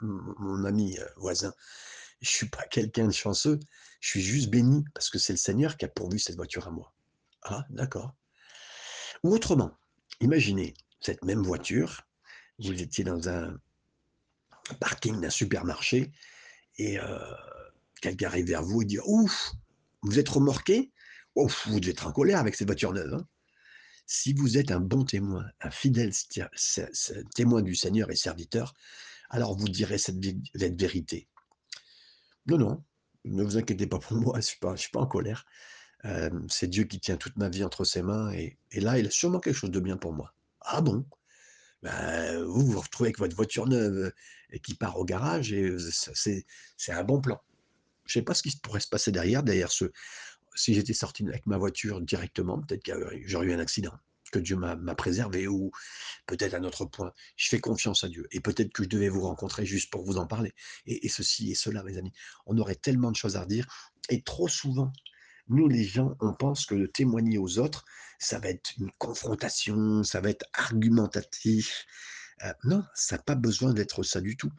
mon, 0.00 0.64
ami 0.64 0.98
euh, 0.98 1.06
voisin, 1.16 1.52
je 2.24 2.30
suis 2.30 2.48
pas 2.48 2.64
quelqu'un 2.64 3.06
de 3.06 3.12
chanceux, 3.12 3.60
je 4.00 4.08
suis 4.08 4.22
juste 4.22 4.50
béni 4.50 4.84
parce 4.94 5.10
que 5.10 5.18
c'est 5.18 5.34
le 5.34 5.38
Seigneur 5.38 5.76
qui 5.76 5.84
a 5.84 5.88
pourvu 5.88 6.18
cette 6.18 6.36
voiture 6.36 6.66
à 6.66 6.70
moi. 6.70 6.94
Ah, 7.42 7.64
d'accord. 7.70 8.14
Ou 9.22 9.34
autrement, 9.34 9.76
imaginez 10.20 10.74
cette 11.00 11.22
même 11.24 11.42
voiture, 11.42 12.02
vous 12.58 12.72
étiez 12.72 13.04
dans 13.04 13.28
un 13.28 13.58
parking 14.80 15.20
d'un 15.20 15.30
supermarché 15.30 16.12
et 16.78 16.98
euh, 16.98 17.18
quelqu'un 18.00 18.28
arrive 18.28 18.46
vers 18.46 18.62
vous 18.62 18.82
et 18.82 18.86
dit 18.86 18.98
Ouf, 19.04 19.52
vous 20.02 20.18
êtes 20.18 20.28
remorqué? 20.28 20.92
Ouf, 21.34 21.68
vous 21.68 21.80
devez 21.80 21.92
être 21.92 22.06
en 22.06 22.12
colère 22.12 22.38
avec 22.38 22.54
cette 22.54 22.68
voiture 22.68 22.92
neuve. 22.92 23.14
Hein. 23.14 23.26
si 24.06 24.32
vous 24.32 24.56
êtes 24.56 24.70
un 24.70 24.80
bon 24.80 25.04
témoin, 25.04 25.44
un 25.60 25.70
fidèle 25.70 26.12
témoin 27.34 27.62
du 27.62 27.74
Seigneur 27.74 28.10
et 28.10 28.16
serviteur, 28.16 28.72
alors 29.28 29.56
vous 29.56 29.68
direz 29.68 29.98
cette, 29.98 30.16
cette 30.54 30.80
vérité. 30.80 31.28
Non, 32.46 32.58
non, 32.58 32.84
ne 33.24 33.42
vous 33.42 33.56
inquiétez 33.56 33.86
pas 33.86 33.98
pour 33.98 34.12
moi, 34.20 34.34
je 34.34 34.66
ne 34.66 34.76
suis, 34.76 34.90
pas, 34.90 35.00
en 35.00 35.06
colère. 35.06 35.44
Euh, 36.04 36.30
c'est 36.48 36.68
Dieu 36.68 36.84
qui 36.84 37.00
tient 37.00 37.16
toute 37.16 37.36
ma 37.36 37.48
vie 37.48 37.64
entre 37.64 37.84
ses 37.84 38.02
mains 38.02 38.32
et, 38.32 38.58
là, 38.72 38.98
il 38.98 39.06
a 39.06 39.10
sûrement 39.10 39.40
quelque 39.40 39.56
chose 39.56 39.70
de 39.70 39.80
bien 39.80 39.96
pour 39.96 40.12
moi. 40.12 40.34
Ah 40.60 40.82
bon? 40.82 41.06
Ben, 41.82 42.42
Vous 42.44 42.66
vous 42.66 42.80
retrouvez 42.80 43.08
avec 43.08 43.18
votre 43.18 43.36
voiture 43.36 43.66
neuve 43.66 44.12
et 44.50 44.60
qui 44.60 44.74
part 44.74 44.98
au 44.98 45.04
garage 45.04 45.52
et 45.52 45.76
c'est 45.78 46.92
un 46.92 47.04
bon 47.04 47.20
plan. 47.20 47.40
Je 48.06 48.18
ne 48.18 48.22
sais 48.22 48.24
pas 48.24 48.34
ce 48.34 48.42
qui 48.42 48.56
pourrait 48.58 48.80
se 48.80 48.88
passer 48.88 49.12
derrière, 49.12 49.42
derrière 49.42 49.70
ce. 49.72 49.86
Si 50.54 50.74
j'étais 50.74 50.92
sorti 50.92 51.26
avec 51.26 51.46
ma 51.46 51.58
voiture 51.58 52.00
directement, 52.00 52.60
peut-être 52.60 52.84
que 52.84 52.92
j'aurais 53.26 53.46
eu 53.46 53.52
un 53.54 53.58
accident 53.58 53.92
que 54.34 54.40
Dieu 54.40 54.56
m'a 54.56 54.94
préservé 54.96 55.46
ou 55.46 55.70
peut-être 56.26 56.54
un 56.54 56.64
autre 56.64 56.84
point. 56.86 57.12
Je 57.36 57.48
fais 57.48 57.60
confiance 57.60 58.02
à 58.02 58.08
Dieu 58.08 58.26
et 58.32 58.40
peut-être 58.40 58.72
que 58.72 58.82
je 58.82 58.88
devais 58.88 59.08
vous 59.08 59.20
rencontrer 59.20 59.64
juste 59.64 59.90
pour 59.90 60.04
vous 60.04 60.16
en 60.16 60.26
parler. 60.26 60.52
Et, 60.86 61.06
et, 61.06 61.08
ceci 61.08 61.52
et 61.52 61.54
cela, 61.54 61.84
mes 61.84 61.96
amis. 61.96 62.12
On 62.46 62.58
aurait 62.58 62.74
tellement 62.74 63.12
de 63.12 63.16
choses 63.16 63.36
à 63.36 63.42
redire 63.42 63.66
et 64.08 64.22
trop 64.22 64.48
souvent, 64.48 64.92
nous 65.48 65.68
les 65.68 65.84
gens, 65.84 66.16
on 66.20 66.34
pense 66.34 66.66
que 66.66 66.74
de 66.74 66.86
témoigner 66.86 67.38
aux 67.38 67.58
autres, 67.58 67.84
ça 68.18 68.40
va 68.40 68.48
être 68.48 68.72
une 68.78 68.90
confrontation, 68.98 70.02
ça 70.02 70.20
va 70.20 70.30
être 70.30 70.46
argumentatif. 70.52 71.86
Euh, 72.42 72.52
non, 72.64 72.82
ça 72.94 73.16
n'a 73.16 73.22
pas 73.22 73.36
besoin 73.36 73.72
d'être 73.72 74.02
ça 74.02 74.20
du 74.20 74.36
tout. 74.36 74.52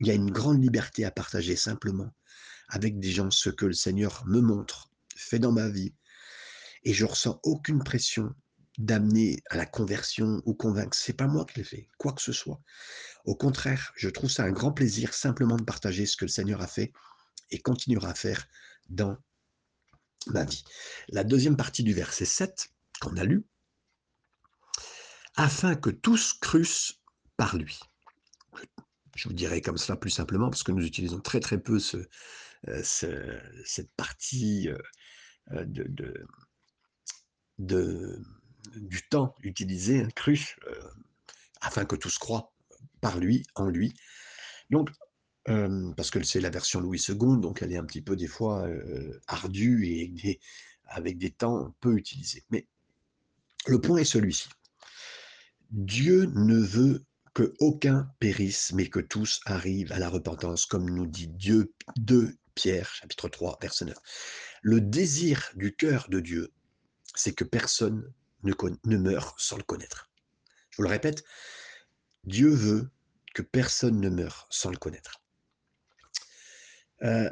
Il 0.00 0.06
y 0.06 0.10
a 0.10 0.14
une 0.14 0.30
grande 0.30 0.62
liberté 0.62 1.04
à 1.04 1.10
partager 1.10 1.54
simplement 1.54 2.14
avec 2.68 2.98
des 2.98 3.10
gens 3.10 3.30
ce 3.30 3.50
que 3.50 3.66
le 3.66 3.74
Seigneur 3.74 4.24
me 4.26 4.40
montre, 4.40 4.90
fait 5.16 5.38
dans 5.38 5.52
ma 5.52 5.68
vie. 5.68 5.94
Et 6.82 6.94
je 6.94 7.04
ressens 7.04 7.40
aucune 7.42 7.84
pression 7.84 8.34
d'amener 8.78 9.42
à 9.50 9.56
la 9.56 9.66
conversion 9.66 10.42
ou 10.44 10.54
convaincre. 10.54 10.96
C'est 10.96 11.16
pas 11.16 11.26
moi 11.26 11.44
qui 11.44 11.58
l'ai 11.58 11.64
fait, 11.64 11.88
quoi 11.98 12.12
que 12.12 12.22
ce 12.22 12.32
soit. 12.32 12.60
Au 13.24 13.34
contraire, 13.34 13.92
je 13.96 14.08
trouve 14.08 14.30
ça 14.30 14.44
un 14.44 14.52
grand 14.52 14.72
plaisir 14.72 15.14
simplement 15.14 15.56
de 15.56 15.64
partager 15.64 16.06
ce 16.06 16.16
que 16.16 16.24
le 16.24 16.30
Seigneur 16.30 16.60
a 16.60 16.66
fait 16.66 16.92
et 17.50 17.60
continuera 17.60 18.10
à 18.10 18.14
faire 18.14 18.46
dans 18.88 19.16
ma 20.28 20.44
vie. 20.44 20.64
La 21.08 21.24
deuxième 21.24 21.56
partie 21.56 21.82
du 21.82 21.94
verset 21.94 22.24
7 22.24 22.68
qu'on 23.00 23.16
a 23.16 23.24
lu, 23.24 23.46
afin 25.36 25.74
que 25.74 25.90
tous 25.90 26.32
crussent 26.34 27.00
par 27.36 27.56
lui. 27.56 27.78
Je 29.14 29.28
vous 29.28 29.34
dirais 29.34 29.60
comme 29.60 29.78
cela 29.78 29.96
plus 29.96 30.10
simplement 30.10 30.50
parce 30.50 30.62
que 30.62 30.72
nous 30.72 30.84
utilisons 30.84 31.20
très 31.20 31.40
très 31.40 31.58
peu 31.58 31.78
euh, 32.68 32.82
ce, 32.82 33.40
cette 33.64 33.90
partie 33.96 34.68
euh, 34.68 35.64
de, 35.64 35.84
de, 35.84 36.26
de 37.58 38.22
du 38.76 39.02
temps 39.08 39.34
utilisé, 39.42 40.00
hein, 40.00 40.08
cru, 40.14 40.56
euh, 40.68 40.74
afin 41.60 41.84
que 41.84 41.96
tous 41.96 42.18
croient 42.18 42.52
par 43.00 43.18
lui, 43.18 43.44
en 43.54 43.66
lui. 43.66 43.94
Donc, 44.70 44.90
euh, 45.48 45.92
parce 45.96 46.10
que 46.10 46.22
c'est 46.22 46.40
la 46.40 46.50
version 46.50 46.80
Louis 46.80 47.02
II, 47.08 47.40
donc 47.40 47.62
elle 47.62 47.72
est 47.72 47.76
un 47.76 47.84
petit 47.84 48.02
peu 48.02 48.16
des 48.16 48.26
fois 48.26 48.66
euh, 48.66 49.20
ardue 49.28 49.86
et 49.86 50.02
avec 50.02 50.14
des, 50.14 50.40
avec 50.86 51.18
des 51.18 51.30
temps 51.30 51.74
peu 51.80 51.96
utilisés. 51.96 52.44
Mais 52.50 52.66
le 53.66 53.80
point 53.80 53.98
est 53.98 54.04
celui-ci. 54.04 54.48
Dieu 55.70 56.26
ne 56.34 56.58
veut 56.58 57.04
que 57.34 57.54
aucun 57.58 58.10
périsse, 58.18 58.72
mais 58.72 58.88
que 58.88 59.00
tous 59.00 59.40
arrivent 59.44 59.92
à 59.92 59.98
la 59.98 60.08
repentance, 60.08 60.66
comme 60.66 60.88
nous 60.88 61.06
dit 61.06 61.28
Dieu 61.28 61.72
2 61.96 62.34
Pierre, 62.56 62.92
chapitre 62.94 63.28
3, 63.28 63.58
verset 63.60 63.84
9. 63.84 63.96
Le 64.62 64.80
désir 64.80 65.52
du 65.54 65.76
cœur 65.76 66.06
de 66.08 66.20
Dieu, 66.20 66.52
c'est 67.14 67.34
que 67.34 67.44
personne 67.44 68.10
ne, 68.46 68.54
ne 68.84 68.96
meurt 68.96 69.38
sans 69.38 69.56
le 69.56 69.62
connaître. 69.62 70.10
Je 70.70 70.78
vous 70.78 70.84
le 70.84 70.88
répète, 70.88 71.24
Dieu 72.24 72.48
veut 72.50 72.90
que 73.34 73.42
personne 73.42 74.00
ne 74.00 74.08
meure 74.08 74.46
sans 74.50 74.70
le 74.70 74.76
connaître. 74.76 75.22
Euh, 77.02 77.30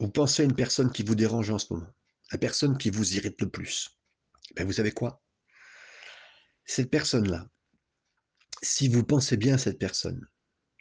vous 0.00 0.10
pensez 0.10 0.42
à 0.42 0.44
une 0.44 0.56
personne 0.56 0.92
qui 0.92 1.02
vous 1.02 1.14
dérange 1.14 1.50
en 1.50 1.58
ce 1.58 1.72
moment, 1.72 1.86
la 2.32 2.38
personne 2.38 2.76
qui 2.76 2.90
vous 2.90 3.14
irrite 3.14 3.40
le 3.40 3.48
plus. 3.48 3.98
Ben 4.56 4.66
vous 4.66 4.72
savez 4.72 4.92
quoi? 4.92 5.22
Cette 6.64 6.90
personne-là, 6.90 7.48
si 8.62 8.88
vous 8.88 9.04
pensez 9.04 9.36
bien 9.36 9.54
à 9.54 9.58
cette 9.58 9.78
personne, 9.78 10.28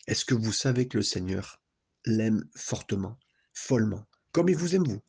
est-ce 0.08 0.26
que 0.26 0.36
vous 0.36 0.54
savez 0.54 0.88
que 0.88 0.98
le 0.98 1.04
Seigneur 1.04 1.62
l'aime 2.06 2.43
fortement, 2.56 3.19
follement, 3.54 4.06
comme 4.32 4.50
il 4.50 4.58
vous 4.58 4.76
aime 4.76 4.88
vous? 4.88 5.04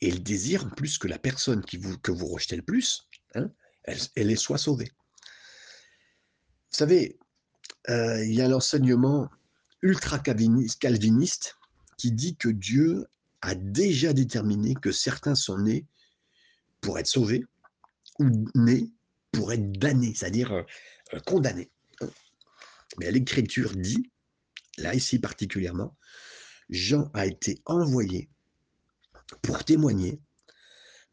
Et 0.00 0.08
il 0.08 0.22
désire 0.22 0.66
en 0.66 0.70
plus 0.70 0.98
que 0.98 1.08
la 1.08 1.18
personne 1.18 1.64
que 1.64 2.12
vous 2.12 2.26
rejetez 2.26 2.56
le 2.56 2.62
plus, 2.62 3.08
hein, 3.34 3.50
elle, 3.84 3.98
elle 4.16 4.38
soit 4.38 4.58
sauvée. 4.58 4.90
Vous 6.70 6.78
savez, 6.78 7.18
euh, 7.88 8.24
il 8.24 8.34
y 8.34 8.40
a 8.40 8.48
l'enseignement 8.48 9.30
ultra-calviniste 9.82 11.56
qui 11.98 12.12
dit 12.12 12.36
que 12.36 12.48
Dieu 12.48 13.06
a 13.42 13.54
déjà 13.54 14.12
déterminé 14.12 14.74
que 14.74 14.90
certains 14.90 15.34
sont 15.34 15.58
nés 15.58 15.86
pour 16.80 16.98
être 16.98 17.06
sauvés 17.06 17.44
ou 18.18 18.28
nés 18.54 18.90
pour 19.32 19.52
être 19.52 19.72
damnés, 19.72 20.14
c'est-à-dire 20.14 20.52
euh, 20.52 20.62
condamnés. 21.26 21.70
Mais 22.98 23.10
l'Écriture 23.10 23.72
dit, 23.74 24.10
là 24.78 24.94
ici 24.94 25.18
particulièrement, 25.18 25.96
Jean 26.70 27.10
a 27.12 27.26
été 27.26 27.60
envoyé 27.66 28.30
pour 29.42 29.64
témoigner 29.64 30.20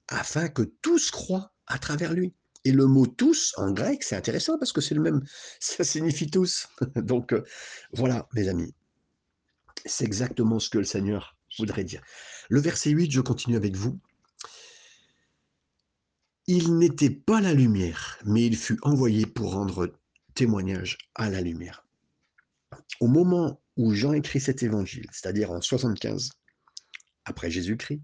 afin 0.07 0.47
que 0.47 0.63
tous 0.81 1.11
croient 1.11 1.53
à 1.67 1.79
travers 1.79 2.13
lui. 2.13 2.33
Et 2.63 2.71
le 2.71 2.85
mot 2.85 3.07
tous 3.07 3.53
en 3.57 3.71
grec, 3.71 4.03
c'est 4.03 4.15
intéressant 4.15 4.57
parce 4.57 4.71
que 4.71 4.81
c'est 4.81 4.95
le 4.95 5.01
même, 5.01 5.23
ça 5.59 5.83
signifie 5.83 6.29
tous. 6.29 6.67
Donc 6.95 7.33
euh, 7.33 7.43
voilà, 7.93 8.27
mes 8.33 8.47
amis, 8.47 8.73
c'est 9.85 10.05
exactement 10.05 10.59
ce 10.59 10.69
que 10.69 10.77
le 10.77 10.83
Seigneur 10.83 11.35
voudrait 11.57 11.83
dire. 11.83 12.01
Le 12.49 12.59
verset 12.59 12.91
8, 12.91 13.11
je 13.11 13.21
continue 13.21 13.55
avec 13.55 13.75
vous. 13.75 13.99
Il 16.47 16.77
n'était 16.77 17.09
pas 17.09 17.41
la 17.41 17.53
lumière, 17.53 18.19
mais 18.25 18.45
il 18.45 18.57
fut 18.57 18.77
envoyé 18.81 19.25
pour 19.25 19.53
rendre 19.53 19.93
témoignage 20.33 20.97
à 21.15 21.29
la 21.29 21.41
lumière. 21.41 21.85
Au 22.99 23.07
moment 23.07 23.61
où 23.77 23.93
Jean 23.93 24.13
écrit 24.13 24.39
cet 24.39 24.63
évangile, 24.63 25.07
c'est-à-dire 25.11 25.51
en 25.51 25.61
75 25.61 26.31
après 27.25 27.51
Jésus-Christ, 27.51 28.01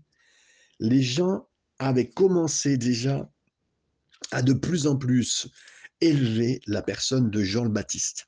les 0.80 1.02
gens 1.02 1.48
avaient 1.80 2.10
commencé 2.10 2.78
déjà 2.78 3.30
à 4.32 4.42
de 4.42 4.54
plus 4.54 4.88
en 4.88 4.96
plus 4.98 5.50
élever 6.02 6.62
la 6.68 6.82
personne 6.82 7.30
de 7.30 7.44
Jean 7.44 7.64
le 7.64 7.70
Baptiste. 7.70 8.28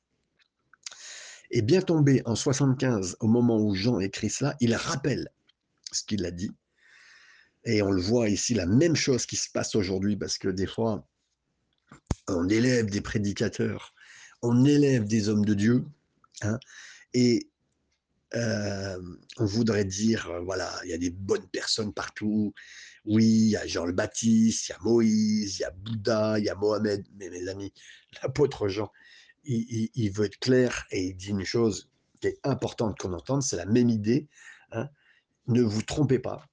Et 1.50 1.62
bien 1.62 1.82
tombé 1.82 2.22
en 2.26 2.36
75, 2.36 3.16
au 3.20 3.26
moment 3.26 3.58
où 3.58 3.74
Jean 3.74 3.98
écrit 4.00 4.30
cela, 4.30 4.56
il 4.60 4.74
rappelle 4.74 5.30
ce 5.92 6.04
qu'il 6.04 6.24
a 6.24 6.30
dit. 6.30 6.52
Et 7.64 7.82
on 7.82 7.90
le 7.90 8.00
voit 8.00 8.28
ici, 8.28 8.54
la 8.54 8.66
même 8.66 8.96
chose 8.96 9.26
qui 9.26 9.36
se 9.36 9.50
passe 9.50 9.74
aujourd'hui, 9.74 10.16
parce 10.16 10.38
que 10.38 10.48
des 10.48 10.66
fois, 10.66 11.06
on 12.28 12.48
élève 12.48 12.86
des 12.86 13.00
prédicateurs, 13.00 13.94
on 14.42 14.64
élève 14.64 15.04
des 15.04 15.28
hommes 15.28 15.44
de 15.44 15.54
Dieu, 15.54 15.84
hein, 16.42 16.58
et 17.12 17.50
on 18.32 19.44
voudrait 19.44 19.84
dire, 19.84 20.30
voilà, 20.44 20.72
il 20.84 20.90
y 20.90 20.94
a 20.94 20.98
des 20.98 21.10
bonnes 21.10 21.48
personnes 21.48 21.92
partout. 21.92 22.54
Oui, 23.04 23.24
il 23.24 23.50
y 23.50 23.56
a 23.56 23.66
Jean 23.66 23.86
le 23.86 23.92
Baptiste, 23.92 24.68
il 24.68 24.72
y 24.72 24.74
a 24.74 24.78
Moïse, 24.82 25.58
il 25.58 25.62
y 25.62 25.64
a 25.64 25.70
Bouddha, 25.70 26.38
il 26.38 26.44
y 26.44 26.48
a 26.48 26.54
Mohamed. 26.54 27.06
Mais 27.16 27.30
mes 27.30 27.48
amis, 27.48 27.72
l'apôtre 28.22 28.68
Jean, 28.68 28.90
il, 29.44 30.10
veut 30.10 30.26
être 30.26 30.38
clair 30.38 30.86
et 30.90 31.06
il 31.08 31.16
dit 31.16 31.30
une 31.30 31.44
chose 31.44 31.90
qui 32.20 32.28
est 32.28 32.38
importante 32.44 32.98
qu'on 32.98 33.12
entende, 33.12 33.42
c'est 33.42 33.56
la 33.56 33.66
même 33.66 33.88
idée. 33.88 34.28
Hein. 34.72 34.88
Ne 35.46 35.62
vous 35.62 35.82
trompez 35.82 36.18
pas. 36.18 36.46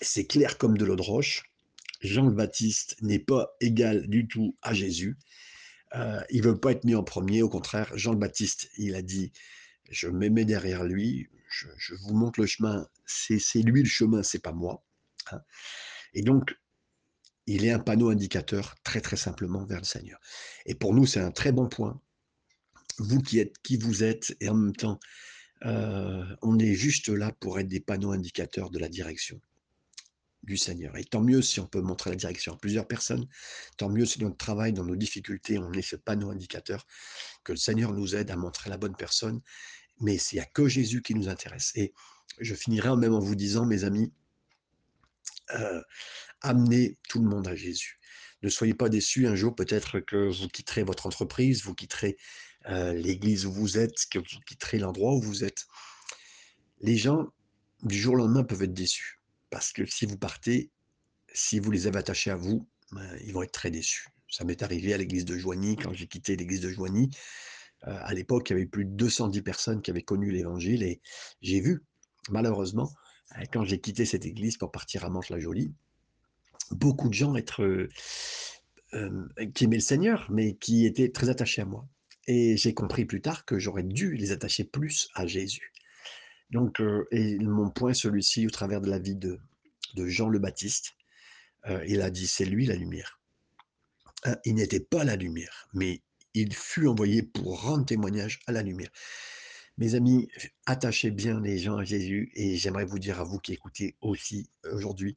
C'est 0.00 0.26
clair 0.26 0.58
comme 0.58 0.78
de 0.78 0.84
l'eau 0.84 0.96
de 0.96 1.02
roche. 1.02 1.42
Jean 2.00 2.26
le 2.26 2.34
Baptiste 2.34 2.96
n'est 3.02 3.18
pas 3.18 3.56
égal 3.60 4.06
du 4.08 4.28
tout 4.28 4.56
à 4.62 4.72
Jésus. 4.72 5.18
il 6.30 6.40
ne 6.40 6.42
veut 6.42 6.60
pas 6.60 6.70
être 6.70 6.84
mis 6.84 6.94
en 6.94 7.02
premier. 7.02 7.42
Au 7.42 7.48
contraire, 7.48 7.90
Jean 7.96 8.12
le 8.12 8.18
Baptiste, 8.18 8.70
il 8.78 8.94
a 8.94 9.02
dit 9.02 9.32
je 9.90 10.08
me 10.08 10.28
mets 10.28 10.44
derrière 10.44 10.84
lui, 10.84 11.28
je, 11.48 11.94
vous 11.94 12.14
montre 12.14 12.40
le 12.40 12.46
chemin, 12.46 12.86
c'est 13.06 13.62
lui 13.62 13.82
le 13.82 13.88
chemin, 13.88 14.22
c'est 14.22 14.42
pas 14.42 14.52
moi. 14.52 14.84
Et 16.14 16.22
donc, 16.22 16.56
il 17.46 17.64
est 17.64 17.70
un 17.70 17.78
panneau 17.78 18.10
indicateur 18.10 18.74
très 18.84 19.00
très 19.00 19.16
simplement 19.16 19.64
vers 19.64 19.78
le 19.78 19.84
Seigneur. 19.84 20.18
Et 20.66 20.74
pour 20.74 20.94
nous, 20.94 21.06
c'est 21.06 21.20
un 21.20 21.30
très 21.30 21.52
bon 21.52 21.68
point. 21.68 22.00
Vous 22.98 23.20
qui 23.20 23.38
êtes 23.38 23.56
qui 23.62 23.76
vous 23.76 24.02
êtes, 24.02 24.36
et 24.40 24.48
en 24.48 24.54
même 24.54 24.76
temps, 24.76 24.98
euh, 25.64 26.24
on 26.42 26.58
est 26.58 26.74
juste 26.74 27.08
là 27.08 27.32
pour 27.40 27.58
être 27.58 27.68
des 27.68 27.80
panneaux 27.80 28.12
indicateurs 28.12 28.70
de 28.70 28.78
la 28.78 28.88
direction 28.88 29.40
du 30.42 30.56
Seigneur. 30.56 30.96
Et 30.96 31.04
tant 31.04 31.20
mieux 31.20 31.42
si 31.42 31.60
on 31.60 31.66
peut 31.66 31.80
montrer 31.80 32.10
la 32.10 32.16
direction 32.16 32.54
à 32.54 32.56
plusieurs 32.56 32.86
personnes, 32.86 33.26
tant 33.76 33.88
mieux 33.88 34.06
si 34.06 34.18
dans 34.18 34.26
notre 34.26 34.38
travail, 34.38 34.72
dans 34.72 34.84
nos 34.84 34.96
difficultés, 34.96 35.58
on 35.58 35.72
est 35.72 35.82
ce 35.82 35.96
panneau 35.96 36.30
indicateur, 36.30 36.86
que 37.44 37.52
le 37.52 37.58
Seigneur 37.58 37.92
nous 37.92 38.14
aide 38.14 38.30
à 38.30 38.36
montrer 38.36 38.70
la 38.70 38.76
bonne 38.76 38.96
personne 38.96 39.40
mais 40.00 40.16
il 40.16 40.36
n'y 40.36 40.40
a 40.40 40.44
que 40.44 40.68
Jésus 40.68 41.02
qui 41.02 41.14
nous 41.14 41.28
intéresse. 41.28 41.72
Et 41.74 41.92
je 42.40 42.54
finirai 42.54 42.96
même 42.96 43.14
en 43.14 43.20
vous 43.20 43.34
disant, 43.34 43.66
mes 43.66 43.84
amis, 43.84 44.12
euh, 45.54 45.82
amenez 46.42 46.98
tout 47.08 47.20
le 47.20 47.28
monde 47.28 47.48
à 47.48 47.54
Jésus. 47.54 47.98
Ne 48.42 48.48
soyez 48.48 48.74
pas 48.74 48.88
déçus 48.88 49.26
un 49.26 49.34
jour, 49.34 49.54
peut-être 49.54 50.00
que 50.00 50.30
vous 50.30 50.48
quitterez 50.48 50.84
votre 50.84 51.06
entreprise, 51.06 51.64
vous 51.64 51.74
quitterez 51.74 52.16
euh, 52.68 52.92
l'église 52.92 53.46
où 53.46 53.52
vous 53.52 53.78
êtes, 53.78 54.06
que 54.10 54.18
vous 54.18 54.40
quitterez 54.46 54.78
l'endroit 54.78 55.14
où 55.14 55.20
vous 55.20 55.44
êtes. 55.44 55.66
Les 56.80 56.96
gens, 56.96 57.26
du 57.82 57.98
jour 57.98 58.14
au 58.14 58.18
lendemain, 58.18 58.44
peuvent 58.44 58.62
être 58.62 58.74
déçus. 58.74 59.20
Parce 59.50 59.72
que 59.72 59.86
si 59.86 60.06
vous 60.06 60.18
partez, 60.18 60.70
si 61.32 61.58
vous 61.58 61.70
les 61.70 61.86
avez 61.86 61.98
attachés 61.98 62.30
à 62.30 62.36
vous, 62.36 62.68
ben, 62.92 63.18
ils 63.24 63.32
vont 63.32 63.42
être 63.42 63.52
très 63.52 63.70
déçus. 63.70 64.08
Ça 64.30 64.44
m'est 64.44 64.62
arrivé 64.62 64.94
à 64.94 64.98
l'église 64.98 65.24
de 65.24 65.36
Joigny, 65.36 65.76
quand 65.76 65.92
j'ai 65.94 66.06
quitté 66.06 66.36
l'église 66.36 66.60
de 66.60 66.70
Joigny. 66.70 67.10
Euh, 67.86 67.98
à 68.02 68.14
l'époque, 68.14 68.50
il 68.50 68.52
y 68.52 68.56
avait 68.56 68.66
plus 68.66 68.84
de 68.84 68.90
210 68.90 69.42
personnes 69.42 69.82
qui 69.82 69.90
avaient 69.90 70.02
connu 70.02 70.30
l'évangile 70.30 70.82
et 70.82 71.00
j'ai 71.40 71.60
vu, 71.60 71.84
malheureusement, 72.28 72.92
quand 73.52 73.64
j'ai 73.64 73.80
quitté 73.80 74.04
cette 74.04 74.26
église 74.26 74.56
pour 74.56 74.70
partir 74.70 75.04
à 75.04 75.10
Mantes-la-Jolie, 75.10 75.72
beaucoup 76.70 77.08
de 77.08 77.14
gens 77.14 77.36
être, 77.36 77.62
euh, 77.62 79.28
qui 79.54 79.64
aimaient 79.64 79.76
le 79.76 79.82
Seigneur, 79.82 80.26
mais 80.30 80.54
qui 80.56 80.86
étaient 80.86 81.10
très 81.10 81.28
attachés 81.28 81.62
à 81.62 81.64
moi. 81.64 81.88
Et 82.26 82.56
j'ai 82.56 82.74
compris 82.74 83.04
plus 83.04 83.20
tard 83.20 83.44
que 83.44 83.58
j'aurais 83.58 83.82
dû 83.82 84.14
les 84.16 84.32
attacher 84.32 84.64
plus 84.64 85.08
à 85.14 85.26
Jésus. 85.26 85.72
Donc, 86.50 86.80
mon 86.80 87.70
point, 87.70 87.94
celui-ci, 87.94 88.46
au 88.46 88.50
travers 88.50 88.80
de 88.80 88.90
la 88.90 88.98
vie 88.98 89.16
de, 89.16 89.38
de 89.94 90.06
Jean 90.06 90.28
le 90.28 90.38
Baptiste, 90.38 90.92
il 91.86 92.00
a 92.02 92.10
dit, 92.10 92.26
c'est 92.26 92.44
lui 92.44 92.66
la 92.66 92.76
lumière. 92.76 93.20
Il 94.44 94.54
n'était 94.56 94.80
pas 94.80 95.04
la 95.04 95.16
lumière, 95.16 95.68
mais 95.72 96.02
il 96.34 96.54
fut 96.54 96.86
envoyé 96.86 97.22
pour 97.22 97.62
rendre 97.62 97.86
témoignage 97.86 98.40
à 98.46 98.52
la 98.52 98.62
lumière. 98.62 98.90
Mes 99.78 99.94
amis, 99.94 100.28
attachez 100.66 101.12
bien 101.12 101.40
les 101.40 101.56
gens 101.56 101.76
à 101.76 101.84
Jésus 101.84 102.32
et 102.34 102.56
j'aimerais 102.56 102.84
vous 102.84 102.98
dire 102.98 103.20
à 103.20 103.24
vous 103.24 103.38
qui 103.38 103.52
écoutez 103.52 103.96
aussi 104.00 104.50
aujourd'hui, 104.72 105.16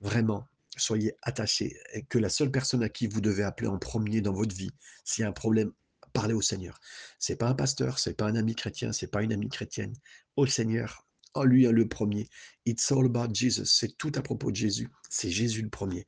vraiment, 0.00 0.46
soyez 0.76 1.14
attachés 1.22 1.74
et 1.94 2.02
que 2.02 2.18
la 2.18 2.28
seule 2.28 2.50
personne 2.50 2.82
à 2.82 2.90
qui 2.90 3.06
vous 3.06 3.22
devez 3.22 3.44
appeler 3.44 3.68
en 3.68 3.78
premier 3.78 4.20
dans 4.20 4.34
votre 4.34 4.54
vie, 4.54 4.72
s'il 5.06 5.22
y 5.22 5.24
a 5.24 5.30
un 5.30 5.32
problème, 5.32 5.72
parlez 6.12 6.34
au 6.34 6.42
Seigneur. 6.42 6.78
C'est 7.18 7.36
pas 7.36 7.48
un 7.48 7.54
pasteur, 7.54 7.98
c'est 7.98 8.12
pas 8.12 8.26
un 8.26 8.36
ami 8.36 8.54
chrétien, 8.54 8.92
c'est 8.92 9.10
pas 9.10 9.22
une 9.22 9.32
amie 9.32 9.48
chrétienne. 9.48 9.94
Au 10.36 10.46
Seigneur, 10.46 11.06
en 11.32 11.44
lui 11.44 11.62
le 11.62 11.88
premier. 11.88 12.28
It's 12.66 12.92
all 12.92 13.06
about 13.06 13.32
Jesus. 13.32 13.64
C'est 13.64 13.96
tout 13.96 14.12
à 14.16 14.20
propos 14.20 14.50
de 14.50 14.56
Jésus. 14.56 14.90
C'est 15.08 15.30
Jésus 15.30 15.62
le 15.62 15.70
premier. 15.70 16.06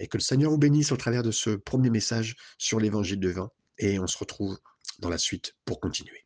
Et 0.00 0.08
que 0.08 0.16
le 0.16 0.22
Seigneur 0.22 0.50
vous 0.50 0.58
bénisse 0.58 0.90
au 0.90 0.96
travers 0.96 1.22
de 1.22 1.30
ce 1.30 1.50
premier 1.50 1.90
message 1.90 2.34
sur 2.58 2.80
l'évangile 2.80 3.20
de 3.20 3.30
vin 3.30 3.52
et 3.78 4.00
on 4.00 4.06
se 4.08 4.18
retrouve 4.18 4.58
dans 4.98 5.10
la 5.10 5.18
suite 5.18 5.54
pour 5.64 5.78
continuer. 5.78 6.25